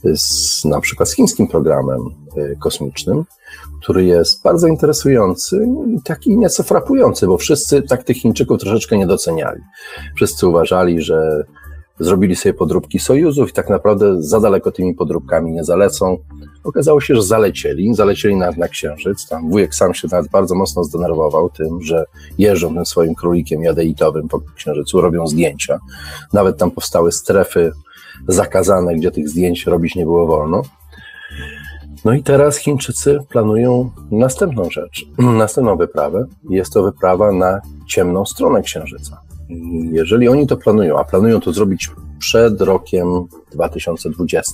[0.03, 2.01] z, na przykład z chińskim programem
[2.38, 3.26] y, kosmicznym,
[3.82, 9.08] który jest bardzo interesujący i taki nieco frapujący, bo wszyscy tak tych Chińczyków troszeczkę nie
[9.08, 9.62] doceniali.
[10.16, 11.45] Wszyscy uważali, że
[12.00, 16.18] zrobili sobie podróbki Sojuzów i tak naprawdę za daleko tymi podróbkami nie zalecą.
[16.64, 19.28] Okazało się, że zalecieli, zalecieli nawet na Księżyc.
[19.28, 22.06] Tam wujek sam się nawet bardzo mocno zdenerwował tym, że
[22.38, 25.80] jeżdżą tym swoim królikiem jadeitowym po Księżycu, robią zdjęcia.
[26.34, 27.72] Nawet tam powstały strefy
[28.28, 30.62] zakazane, gdzie tych zdjęć robić nie było wolno.
[32.06, 36.26] No i teraz Chińczycy planują następną rzecz, następną wyprawę.
[36.50, 39.22] Jest to wyprawa na ciemną stronę Księżyca.
[39.91, 41.89] Jeżeli oni to planują, a planują to zrobić
[42.20, 43.08] przed rokiem
[43.52, 44.54] 2020,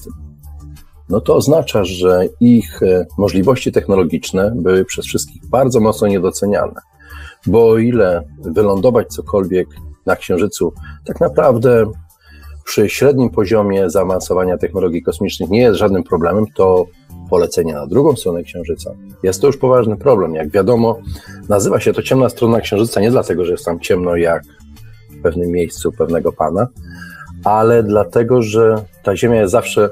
[1.09, 6.81] no to oznacza, że ich e, możliwości technologiczne były przez wszystkich bardzo mocno niedoceniane.
[7.47, 9.67] Bo o ile wylądować cokolwiek
[10.05, 10.73] na Księżycu
[11.05, 11.85] tak naprawdę
[12.63, 16.85] przy średnim poziomie zaawansowania technologii kosmicznych nie jest żadnym problemem, to
[17.29, 18.91] polecenie na drugą stronę Księżyca
[19.23, 20.35] jest to już poważny problem.
[20.35, 20.99] Jak wiadomo,
[21.49, 24.43] nazywa się to ciemna strona Księżyca nie dlatego, że jest tam ciemno jak
[25.21, 26.67] pewnym miejscu pewnego pana,
[27.43, 29.89] ale dlatego, że ta Ziemia jest zawsze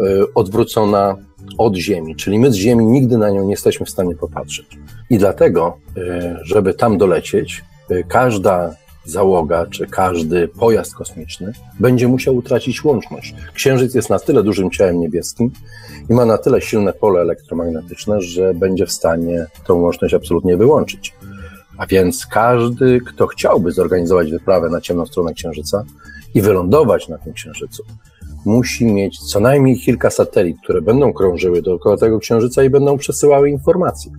[0.00, 1.16] y, odwrócona
[1.58, 4.78] od Ziemi, czyli my z Ziemi nigdy na nią nie jesteśmy w stanie popatrzeć.
[5.10, 8.74] I dlatego, y, żeby tam dolecieć, y, każda
[9.06, 13.34] załoga czy każdy pojazd kosmiczny będzie musiał utracić łączność.
[13.54, 15.50] Księżyc jest na tyle dużym ciałem niebieskim
[16.08, 21.14] i ma na tyle silne pole elektromagnetyczne, że będzie w stanie tą łączność absolutnie wyłączyć.
[21.78, 25.84] A więc każdy, kto chciałby zorganizować wyprawę na ciemną stronę Księżyca
[26.34, 27.82] i wylądować na tym Księżycu,
[28.44, 33.50] musi mieć co najmniej kilka satelit, które będą krążyły dookoła tego Księżyca i będą przesyłały
[33.50, 34.12] informacje.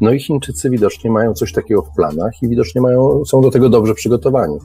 [0.00, 3.68] No i Chińczycy widocznie mają coś takiego w planach i widocznie mają, są do tego
[3.68, 4.58] dobrze przygotowani.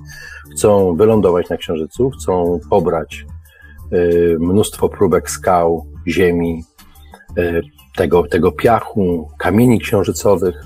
[0.52, 3.26] Chcą wylądować na Księżycu, chcą pobrać
[3.94, 6.64] y, mnóstwo próbek skał, ziemi,
[7.38, 7.62] y,
[7.96, 10.64] tego, tego piachu, kamieni księżycowych.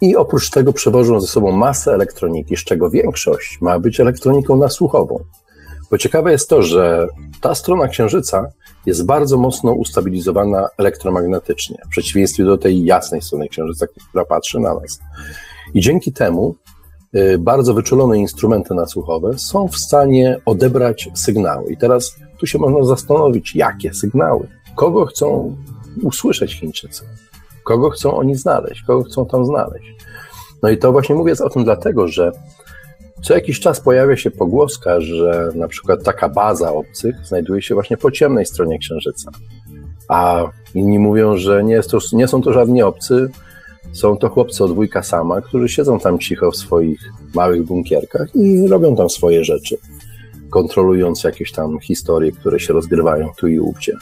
[0.00, 5.24] I oprócz tego przewożą ze sobą masę elektroniki, z czego większość ma być elektroniką nasłuchową.
[5.90, 7.08] Bo ciekawe jest to, że
[7.40, 8.48] ta strona Księżyca
[8.86, 14.74] jest bardzo mocno ustabilizowana elektromagnetycznie, w przeciwieństwie do tej jasnej strony Księżyca, która patrzy na
[14.74, 15.00] nas.
[15.74, 16.54] I dzięki temu
[17.14, 21.72] y, bardzo wyczulone instrumenty nasłuchowe są w stanie odebrać sygnały.
[21.72, 25.56] I teraz tu się można zastanowić, jakie sygnały, kogo chcą
[26.02, 27.04] usłyszeć Chińczycy,
[27.68, 29.96] kogo chcą oni znaleźć, kogo chcą tam znaleźć.
[30.62, 32.32] No i to właśnie mówię o tym dlatego, że
[33.22, 37.96] co jakiś czas pojawia się pogłoska, że na przykład taka baza obcych znajduje się właśnie
[37.96, 39.30] po ciemnej stronie Księżyca.
[40.08, 40.44] A
[40.74, 43.30] inni mówią, że nie, to, nie są to żadni obcy,
[43.92, 47.00] są to chłopcy od wujka sama, którzy siedzą tam cicho w swoich
[47.34, 49.76] małych bunkierkach i robią tam swoje rzeczy,
[50.50, 53.92] kontrolując jakieś tam historie, które się rozgrywają tu i ówdzie.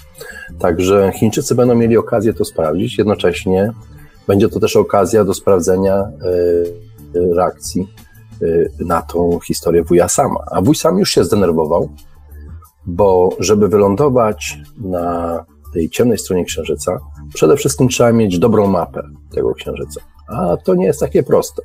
[0.58, 3.72] Także Chińczycy będą mieli okazję to sprawdzić, jednocześnie
[4.26, 6.04] będzie to też okazja do sprawdzenia
[7.14, 7.88] y, reakcji
[8.42, 10.40] Y, na tą historię wuja sama.
[10.50, 11.88] A wuj sam już się zdenerwował,
[12.86, 15.44] bo żeby wylądować na
[15.74, 16.98] tej ciemnej stronie księżyca,
[17.34, 19.02] przede wszystkim trzeba mieć dobrą mapę
[19.34, 20.00] tego księżyca.
[20.28, 21.62] A to nie jest takie proste.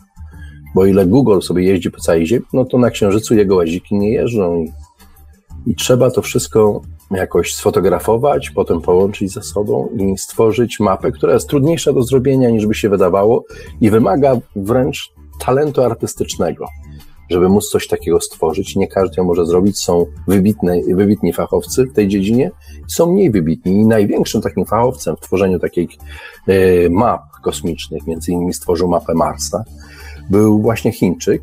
[0.76, 4.11] Bo ile Google sobie jeździ po całej Ziemi, no to na księżycu jego łaziki nie
[4.11, 4.72] jeżdżą i,
[5.72, 11.49] i trzeba to wszystko jakoś sfotografować, potem połączyć ze sobą i stworzyć mapę, która jest
[11.49, 13.45] trudniejsza do zrobienia niż by się wydawało
[13.82, 15.13] i wymaga wręcz
[15.45, 16.67] talentu artystycznego,
[17.30, 18.76] żeby móc coś takiego stworzyć.
[18.76, 19.80] Nie każdy ją może zrobić.
[19.80, 22.51] Są wybitne, wybitni fachowcy w tej dziedzinie,
[22.88, 23.74] są mniej wybitni.
[23.74, 25.89] I największym takim fachowcem w tworzeniu takich
[26.47, 29.63] e, map kosmicznych, między innymi stworzył mapę Marsa,
[30.32, 31.41] był właśnie Chińczyk,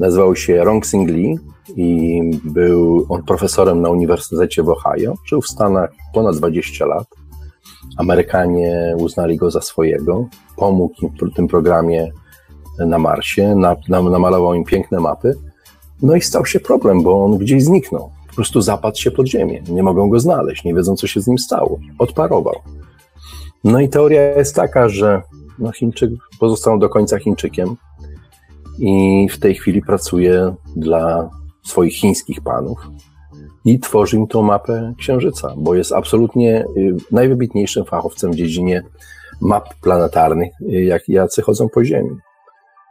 [0.00, 1.38] Nazywał się Rong Sing Lee
[1.76, 5.14] i był on profesorem na Uniwersytecie w Ohio.
[5.26, 7.06] Żył w Stanach ponad 20 lat.
[7.96, 10.28] Amerykanie uznali go za swojego.
[10.56, 12.12] Pomógł im w tym programie
[12.78, 15.34] na Marsie, na, na, namalował im piękne mapy.
[16.02, 18.10] No i stał się problem, bo on gdzieś zniknął.
[18.28, 19.62] Po prostu zapadł się pod ziemię.
[19.68, 21.78] Nie mogą go znaleźć, nie wiedzą, co się z nim stało.
[21.98, 22.54] Odparował.
[23.64, 25.22] No i teoria jest taka, że
[25.58, 27.76] no Chińczyk pozostał do końca Chińczykiem
[28.80, 31.30] i w tej chwili pracuje dla
[31.62, 32.78] swoich chińskich panów
[33.64, 38.82] i tworzy im tą mapę Księżyca, bo jest absolutnie y, najwybitniejszym fachowcem w dziedzinie
[39.40, 42.16] map planetarnych, y, jak jacy chodzą po Ziemi.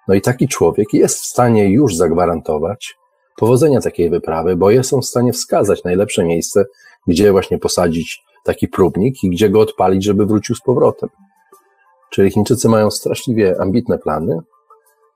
[0.07, 2.95] No i taki człowiek jest w stanie już zagwarantować
[3.37, 6.65] powodzenia takiej wyprawy, bo jest on w stanie wskazać najlepsze miejsce,
[7.07, 11.09] gdzie właśnie posadzić taki próbnik i gdzie go odpalić, żeby wrócił z powrotem.
[12.11, 14.39] Czyli Chińczycy mają straszliwie ambitne plany,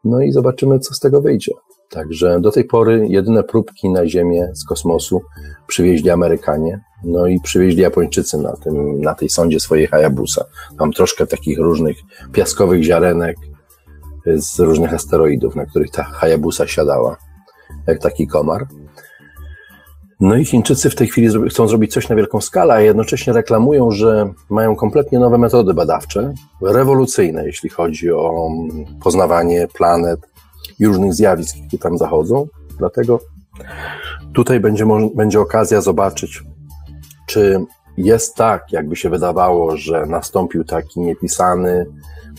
[0.03, 1.51] no i zobaczymy, co z tego wyjdzie.
[1.89, 5.21] Także do tej pory jedyne próbki na Ziemię z kosmosu
[5.67, 10.45] przywieźli Amerykanie, no i przywieźli Japończycy na, tym, na tej sondzie swojej Hayabusa.
[10.79, 11.97] Tam troszkę takich różnych
[12.31, 13.37] piaskowych ziarenek
[14.25, 17.17] z różnych asteroidów, na których ta Hayabusa siadała,
[17.87, 18.67] jak taki komar.
[20.23, 23.91] No i Chińczycy w tej chwili chcą zrobić coś na wielką skalę, a jednocześnie reklamują,
[23.91, 28.49] że mają kompletnie nowe metody badawcze, rewolucyjne, jeśli chodzi o
[29.03, 30.19] poznawanie planet
[30.79, 32.47] i różnych zjawisk, jakie tam zachodzą.
[32.77, 33.19] Dlatego
[34.33, 36.43] tutaj będzie, będzie okazja zobaczyć,
[37.27, 37.65] czy
[37.97, 41.85] jest tak, jakby się wydawało, że nastąpił taki niepisany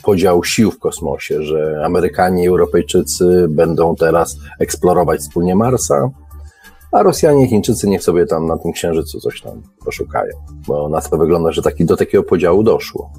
[0.03, 6.11] podział sił w kosmosie, że Amerykanie i Europejczycy będą teraz eksplorować wspólnie Marsa,
[6.95, 10.33] a Rosjanie i Chińczycy niech sobie tam na tym księżycu coś tam poszukają,
[10.67, 13.11] bo na to wygląda, że taki, do takiego podziału doszło.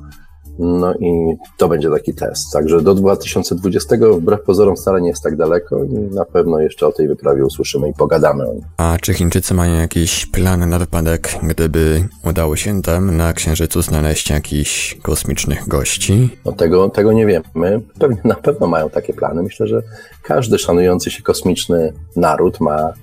[0.59, 2.53] No i to będzie taki test.
[2.53, 6.91] Także do 2020 wbrew pozorom wcale nie jest tak daleko i na pewno jeszcze o
[6.91, 8.63] tej wyprawie usłyszymy i pogadamy o niej.
[8.77, 14.29] A czy Chińczycy mają jakiś plan na wypadek, gdyby udało się tam na Księżycu znaleźć
[14.29, 16.29] jakichś kosmicznych gości?
[16.45, 17.81] No tego, tego nie wiemy.
[17.99, 19.43] Pewnie na pewno mają takie plany.
[19.43, 19.81] Myślę, że
[20.23, 22.93] każdy szanujący się kosmiczny naród ma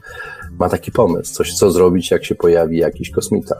[0.58, 3.56] ma taki pomysł, coś co zrobić, jak się pojawi jakiś kosmita.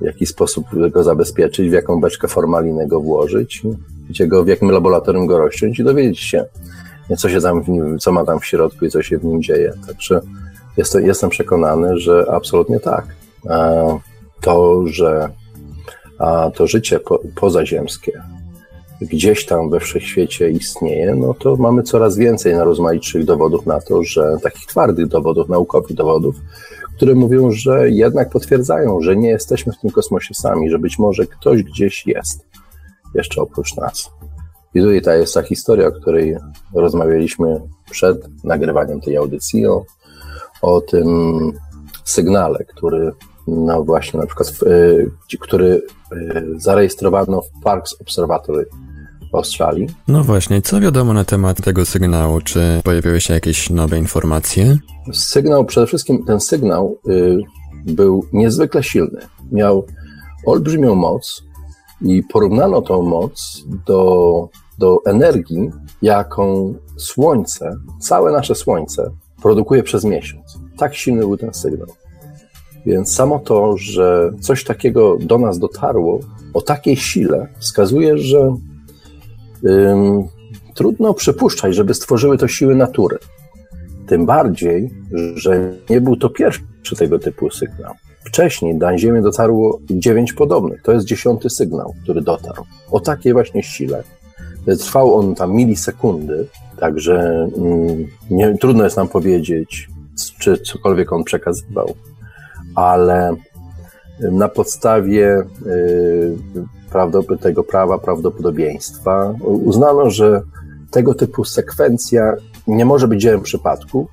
[0.00, 3.62] W jaki sposób go zabezpieczyć, w jaką beczkę formaliny go włożyć,
[4.08, 6.44] gdzie go, w jakim laboratorium go rozciąć i dowiedzieć się,
[7.16, 9.72] co się tam nim, co ma tam w środku i co się w nim dzieje.
[9.86, 10.20] Także
[10.76, 13.06] jestem, jestem przekonany, że absolutnie tak.
[14.40, 15.28] To, że
[16.54, 18.22] to życie po, pozaziemskie,
[19.00, 24.36] gdzieś tam we wszechświecie istnieje, no to mamy coraz więcej najrozmaitszych dowodów na to, że
[24.42, 26.36] takich twardych dowodów, naukowych dowodów,
[26.96, 31.26] które mówią, że jednak potwierdzają, że nie jesteśmy w tym kosmosie sami, że być może
[31.26, 32.46] ktoś gdzieś jest
[33.14, 34.10] jeszcze oprócz nas.
[34.74, 36.36] I tutaj ta jest ta historia, o której
[36.74, 39.84] rozmawialiśmy przed nagrywaniem tej audycji, o,
[40.62, 41.38] o tym
[42.04, 43.12] sygnale, który
[43.48, 45.82] no właśnie na przykład, y, który
[46.12, 48.66] y, zarejestrowano w Parks Observatory
[49.32, 49.86] Australii.
[50.08, 52.40] No właśnie, co wiadomo na temat tego sygnału?
[52.40, 54.78] Czy pojawiły się jakieś nowe informacje?
[55.12, 57.38] Sygnał, przede wszystkim ten sygnał y,
[57.86, 59.20] był niezwykle silny.
[59.52, 59.86] Miał
[60.46, 61.42] olbrzymią moc
[62.02, 64.48] i porównano tą moc do,
[64.78, 65.70] do energii,
[66.02, 69.10] jaką Słońce, całe nasze Słońce
[69.42, 70.58] produkuje przez miesiąc.
[70.78, 71.88] Tak silny był ten sygnał.
[72.86, 76.20] Więc samo to, że coś takiego do nas dotarło
[76.54, 78.54] o takiej sile, wskazuje, że
[80.74, 83.18] trudno przypuszczać, żeby stworzyły to siły natury.
[84.06, 84.90] Tym bardziej,
[85.34, 87.94] że nie był to pierwszy tego typu sygnał.
[88.24, 90.82] Wcześniej na Ziemię dotarło dziewięć podobnych.
[90.82, 92.64] To jest dziesiąty sygnał, który dotarł.
[92.90, 94.02] O takiej właśnie sile.
[94.78, 96.46] Trwał on tam milisekundy,
[96.80, 97.48] także
[98.30, 99.88] nie, trudno jest nam powiedzieć,
[100.38, 101.94] czy cokolwiek on przekazywał,
[102.74, 103.36] ale
[104.20, 110.42] na podstawie y, tego prawa prawdopodobieństwa uznano, że
[110.90, 112.34] tego typu sekwencja
[112.66, 114.08] nie może być dziełem przypadku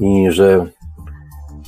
[0.00, 0.66] i że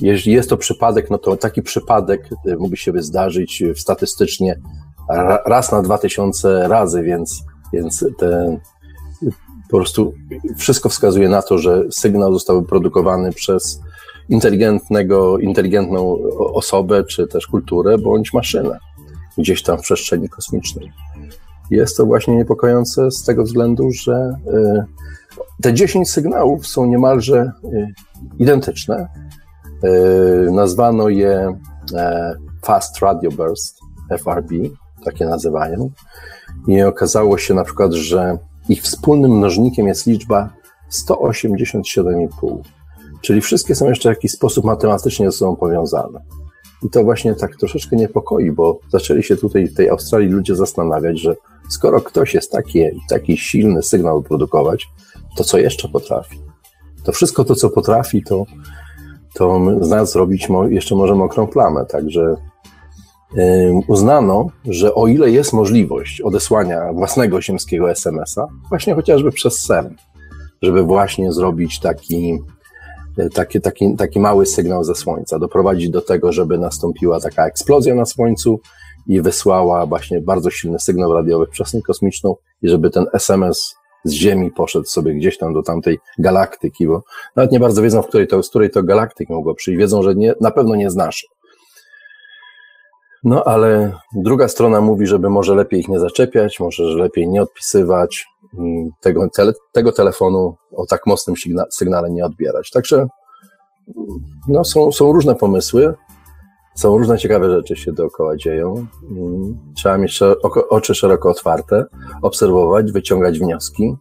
[0.01, 4.59] jeśli jest to przypadek, no to taki przypadek y, mógłby się zdarzyć statystycznie
[5.45, 7.43] raz na 2000 razy, więc,
[7.73, 8.59] więc te,
[9.69, 10.13] po prostu
[10.57, 13.81] wszystko wskazuje na to, że sygnał został produkowany przez
[14.31, 16.17] inteligentnego, inteligentną
[16.53, 18.79] osobę, czy też kulturę, bądź maszynę
[19.37, 20.91] gdzieś tam w przestrzeni kosmicznej.
[21.71, 24.83] Jest to właśnie niepokojące z tego względu, że y,
[25.61, 27.93] te 10 sygnałów są niemalże y,
[28.39, 29.07] identyczne.
[30.47, 31.57] Y, nazwano je
[31.95, 33.79] e, Fast Radio Burst,
[34.09, 34.51] FRB,
[35.05, 35.91] takie nazywają.
[36.67, 38.37] I okazało się na przykład, że
[38.69, 40.49] ich wspólnym mnożnikiem jest liczba
[41.07, 42.61] 187,5.
[43.21, 46.21] Czyli wszystkie są jeszcze w jakiś sposób matematycznie ze sobą powiązane.
[46.83, 51.19] I to właśnie tak troszeczkę niepokoi, bo zaczęli się tutaj w tej Australii ludzie zastanawiać,
[51.19, 51.35] że
[51.69, 54.87] skoro ktoś jest taki, taki silny sygnał produkować,
[55.37, 56.39] to co jeszcze potrafi?
[57.03, 58.45] To wszystko to, co potrafi, to,
[59.33, 61.85] to z nas zrobić jeszcze może mokrą plamę.
[61.85, 62.35] Także
[63.87, 69.93] uznano, że o ile jest możliwość odesłania własnego ziemskiego SMS-a, właśnie chociażby przez CERN,
[70.61, 72.39] żeby właśnie zrobić taki,
[73.33, 78.05] taki, taki, taki mały sygnał ze Słońca, doprowadzić do tego, żeby nastąpiła taka eksplozja na
[78.05, 78.59] Słońcu
[79.07, 84.11] i wysłała właśnie bardzo silny sygnał radiowy w przestrzeń kosmiczną i żeby ten SMS z
[84.11, 87.03] Ziemi poszedł sobie gdzieś tam do tamtej galaktyki, bo
[87.35, 89.79] nawet nie bardzo wiedzą, w której to, z której to galaktyki mogło przyjść.
[89.79, 91.29] Wiedzą, że nie, na pewno nie z naszej.
[93.23, 97.41] No ale druga strona mówi, żeby może lepiej ich nie zaczepiać, może że lepiej nie
[97.41, 98.25] odpisywać,
[99.01, 101.35] tego, tele, tego telefonu o tak mocnym
[101.71, 102.71] sygnale nie odbierać.
[102.71, 103.07] Także
[104.47, 105.93] no, są, są różne pomysły,
[106.75, 108.87] są różne ciekawe rzeczy się dookoła dzieją.
[109.75, 110.19] Trzeba mieć
[110.69, 111.85] oczy szeroko otwarte,
[112.21, 113.95] obserwować, wyciągać wnioski,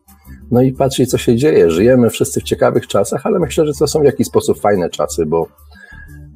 [0.50, 1.70] no i patrzeć, co się dzieje.
[1.70, 5.26] Żyjemy wszyscy w ciekawych czasach, ale myślę, że to są w jakiś sposób fajne czasy,
[5.26, 5.46] bo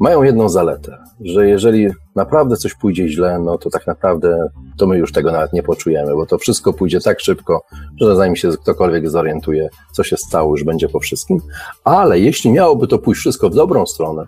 [0.01, 4.99] mają jedną zaletę, że jeżeli naprawdę coś pójdzie źle, no to tak naprawdę to my
[4.99, 7.63] już tego nawet nie poczujemy, bo to wszystko pójdzie tak szybko,
[8.01, 11.41] że zanim się ktokolwiek zorientuje, co się stało, już będzie po wszystkim.
[11.85, 14.27] Ale jeśli miałoby to pójść wszystko w dobrą stronę,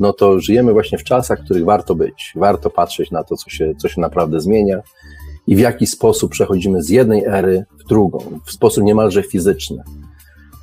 [0.00, 2.32] no to żyjemy właśnie w czasach, w których warto być.
[2.36, 4.82] Warto patrzeć na to, co się, co się naprawdę zmienia
[5.46, 9.82] i w jaki sposób przechodzimy z jednej ery w drugą, w sposób niemalże fizyczny.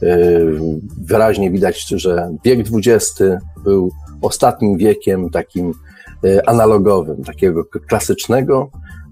[0.01, 0.59] Yy,
[1.01, 3.23] wyraźnie widać, że wiek XX
[3.63, 3.91] był
[4.21, 5.73] ostatnim wiekiem takim
[6.23, 8.69] e, analogowym, takiego klasycznego,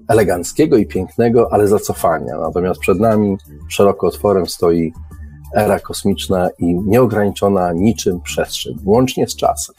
[0.07, 2.37] eleganckiego i pięknego, ale zacofania.
[2.37, 3.37] Natomiast przed nami
[3.69, 4.93] szeroko otworem stoi
[5.55, 9.75] era kosmiczna i nieograniczona niczym przestrzeń, łącznie z czasem.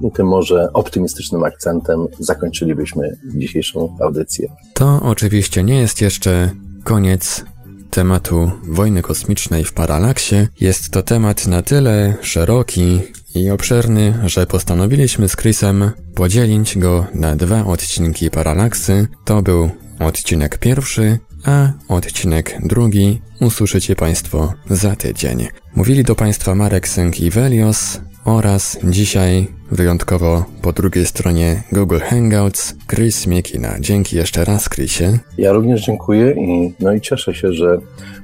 [0.00, 4.48] I tym może optymistycznym akcentem zakończylibyśmy dzisiejszą audycję.
[4.74, 6.50] To oczywiście nie jest jeszcze
[6.84, 7.44] koniec
[7.90, 10.36] tematu wojny kosmicznej w paralaksie.
[10.60, 13.00] Jest to temat na tyle szeroki
[13.34, 19.08] i obszerny, że postanowiliśmy z Chrisem podzielić go na dwa odcinki paralaksy.
[19.24, 19.70] To był
[20.00, 25.46] odcinek pierwszy, a odcinek drugi usłyszycie Państwo za tydzień.
[25.76, 32.74] Mówili do Państwa Marek Sęk i Velios oraz dzisiaj wyjątkowo po drugiej stronie Google Hangouts
[32.90, 33.80] Chris Miekina.
[33.80, 35.18] Dzięki jeszcze raz, Chrisie.
[35.38, 37.78] Ja również dziękuję i, no i cieszę się, że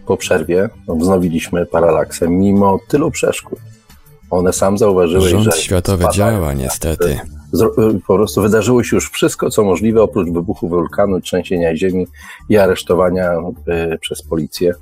[0.07, 3.59] po przerwie wznowiliśmy paralaksę mimo tylu przeszkód.
[4.31, 7.21] One sam zauważyły, Rząd że światowy działa niestety.
[8.07, 12.07] Po prostu wydarzyło się już wszystko, co możliwe, oprócz wybuchu wulkanu, trzęsienia ziemi
[12.49, 14.75] i aresztowania y, przez policję,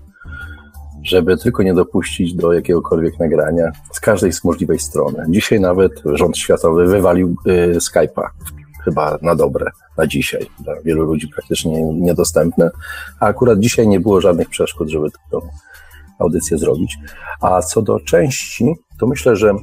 [1.02, 5.24] żeby tylko nie dopuścić do jakiegokolwiek nagrania z każdej z możliwej strony.
[5.28, 8.28] Dzisiaj nawet rząd światowy wywalił y, Skype'a,
[8.84, 10.46] chyba na dobre, na dzisiaj.
[10.60, 12.70] Dla wielu ludzi praktycznie niedostępne,
[13.20, 15.42] a akurat dzisiaj nie było żadnych przeszkód, żeby to
[16.18, 16.98] audycję zrobić.
[17.40, 19.54] A co do części, to myślę, że,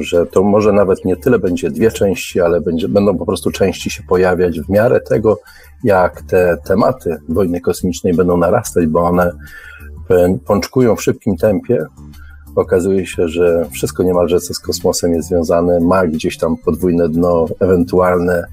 [0.00, 3.90] że to może nawet nie tyle będzie dwie części, ale będzie, będą po prostu części
[3.90, 5.38] się pojawiać w miarę tego,
[5.84, 9.32] jak te tematy wojny kosmicznej będą narastać, bo one
[10.46, 11.86] pączkują w szybkim tempie.
[12.56, 17.46] Okazuje się, że wszystko niemalże co z kosmosem jest związane, ma gdzieś tam podwójne dno,
[17.60, 18.44] ewentualne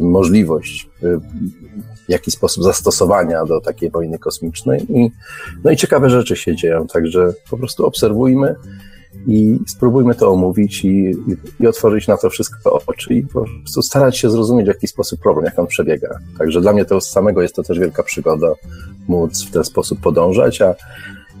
[0.00, 1.20] możliwość y,
[2.08, 4.86] w jaki sposób zastosowania do takiej wojny kosmicznej.
[4.88, 5.10] I,
[5.64, 8.54] no i ciekawe rzeczy się dzieją, także po prostu obserwujmy
[9.26, 13.82] i spróbujmy to omówić i, i, i, otworzyć na to wszystko oczy i po prostu
[13.82, 16.18] starać się zrozumieć, w jaki sposób problem, jak on przebiega.
[16.38, 18.52] Także dla mnie to samego jest to też wielka przygoda
[19.08, 20.74] móc w ten sposób podążać, a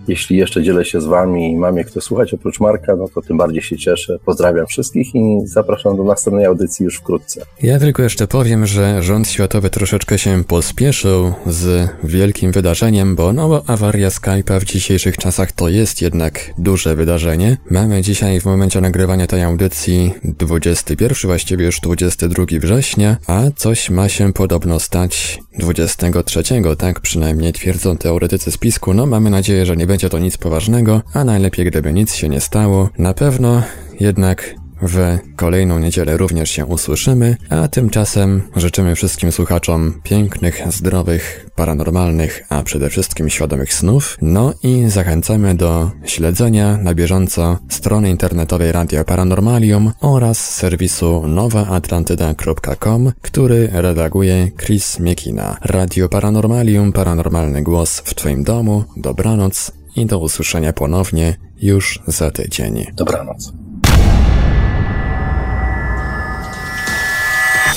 [0.08, 3.22] jeśli jeszcze dzielę się z Wami i mam je kto słuchać oprócz Marka, no to
[3.22, 4.18] tym bardziej się cieszę.
[4.24, 7.46] Pozdrawiam wszystkich i zapraszam do następnej audycji już wkrótce.
[7.62, 13.62] Ja tylko jeszcze powiem, że rząd światowy troszeczkę się pospieszył z wielkim wydarzeniem, bo no
[13.66, 17.56] awaria Skype'a w dzisiejszych czasach to jest jednak duże wydarzenie.
[17.70, 24.08] Mamy dzisiaj w momencie nagrywania tej audycji 21, właściwie już 22 września, a coś ma
[24.08, 26.42] się podobno stać 23,
[26.78, 28.94] tak przynajmniej twierdzą teoretycy spisku.
[28.94, 32.40] No mamy nadzieję, że nie będzie to nic poważnego, a najlepiej gdyby nic się nie
[32.40, 32.88] stało.
[32.98, 33.62] Na pewno
[34.00, 42.42] jednak w kolejną niedzielę również się usłyszymy, a tymczasem życzymy wszystkim słuchaczom pięknych, zdrowych, paranormalnych,
[42.48, 44.18] a przede wszystkim świadomych snów.
[44.22, 53.68] No i zachęcamy do śledzenia na bieżąco strony internetowej Radia Paranormalium oraz serwisu nowaatlantyda.com, który
[53.72, 55.56] redaguje Chris Miekina.
[55.64, 58.84] Radio Paranormalium, paranormalny głos w Twoim domu.
[58.96, 62.86] Dobranoc i do usłyszenia ponownie już za tydzień.
[62.94, 63.52] Dobranoc.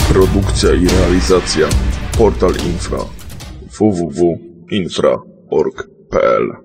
[0.10, 1.68] Produkcja i realizacja
[2.18, 3.00] Portal Infra
[3.80, 6.61] www.infra.org.pl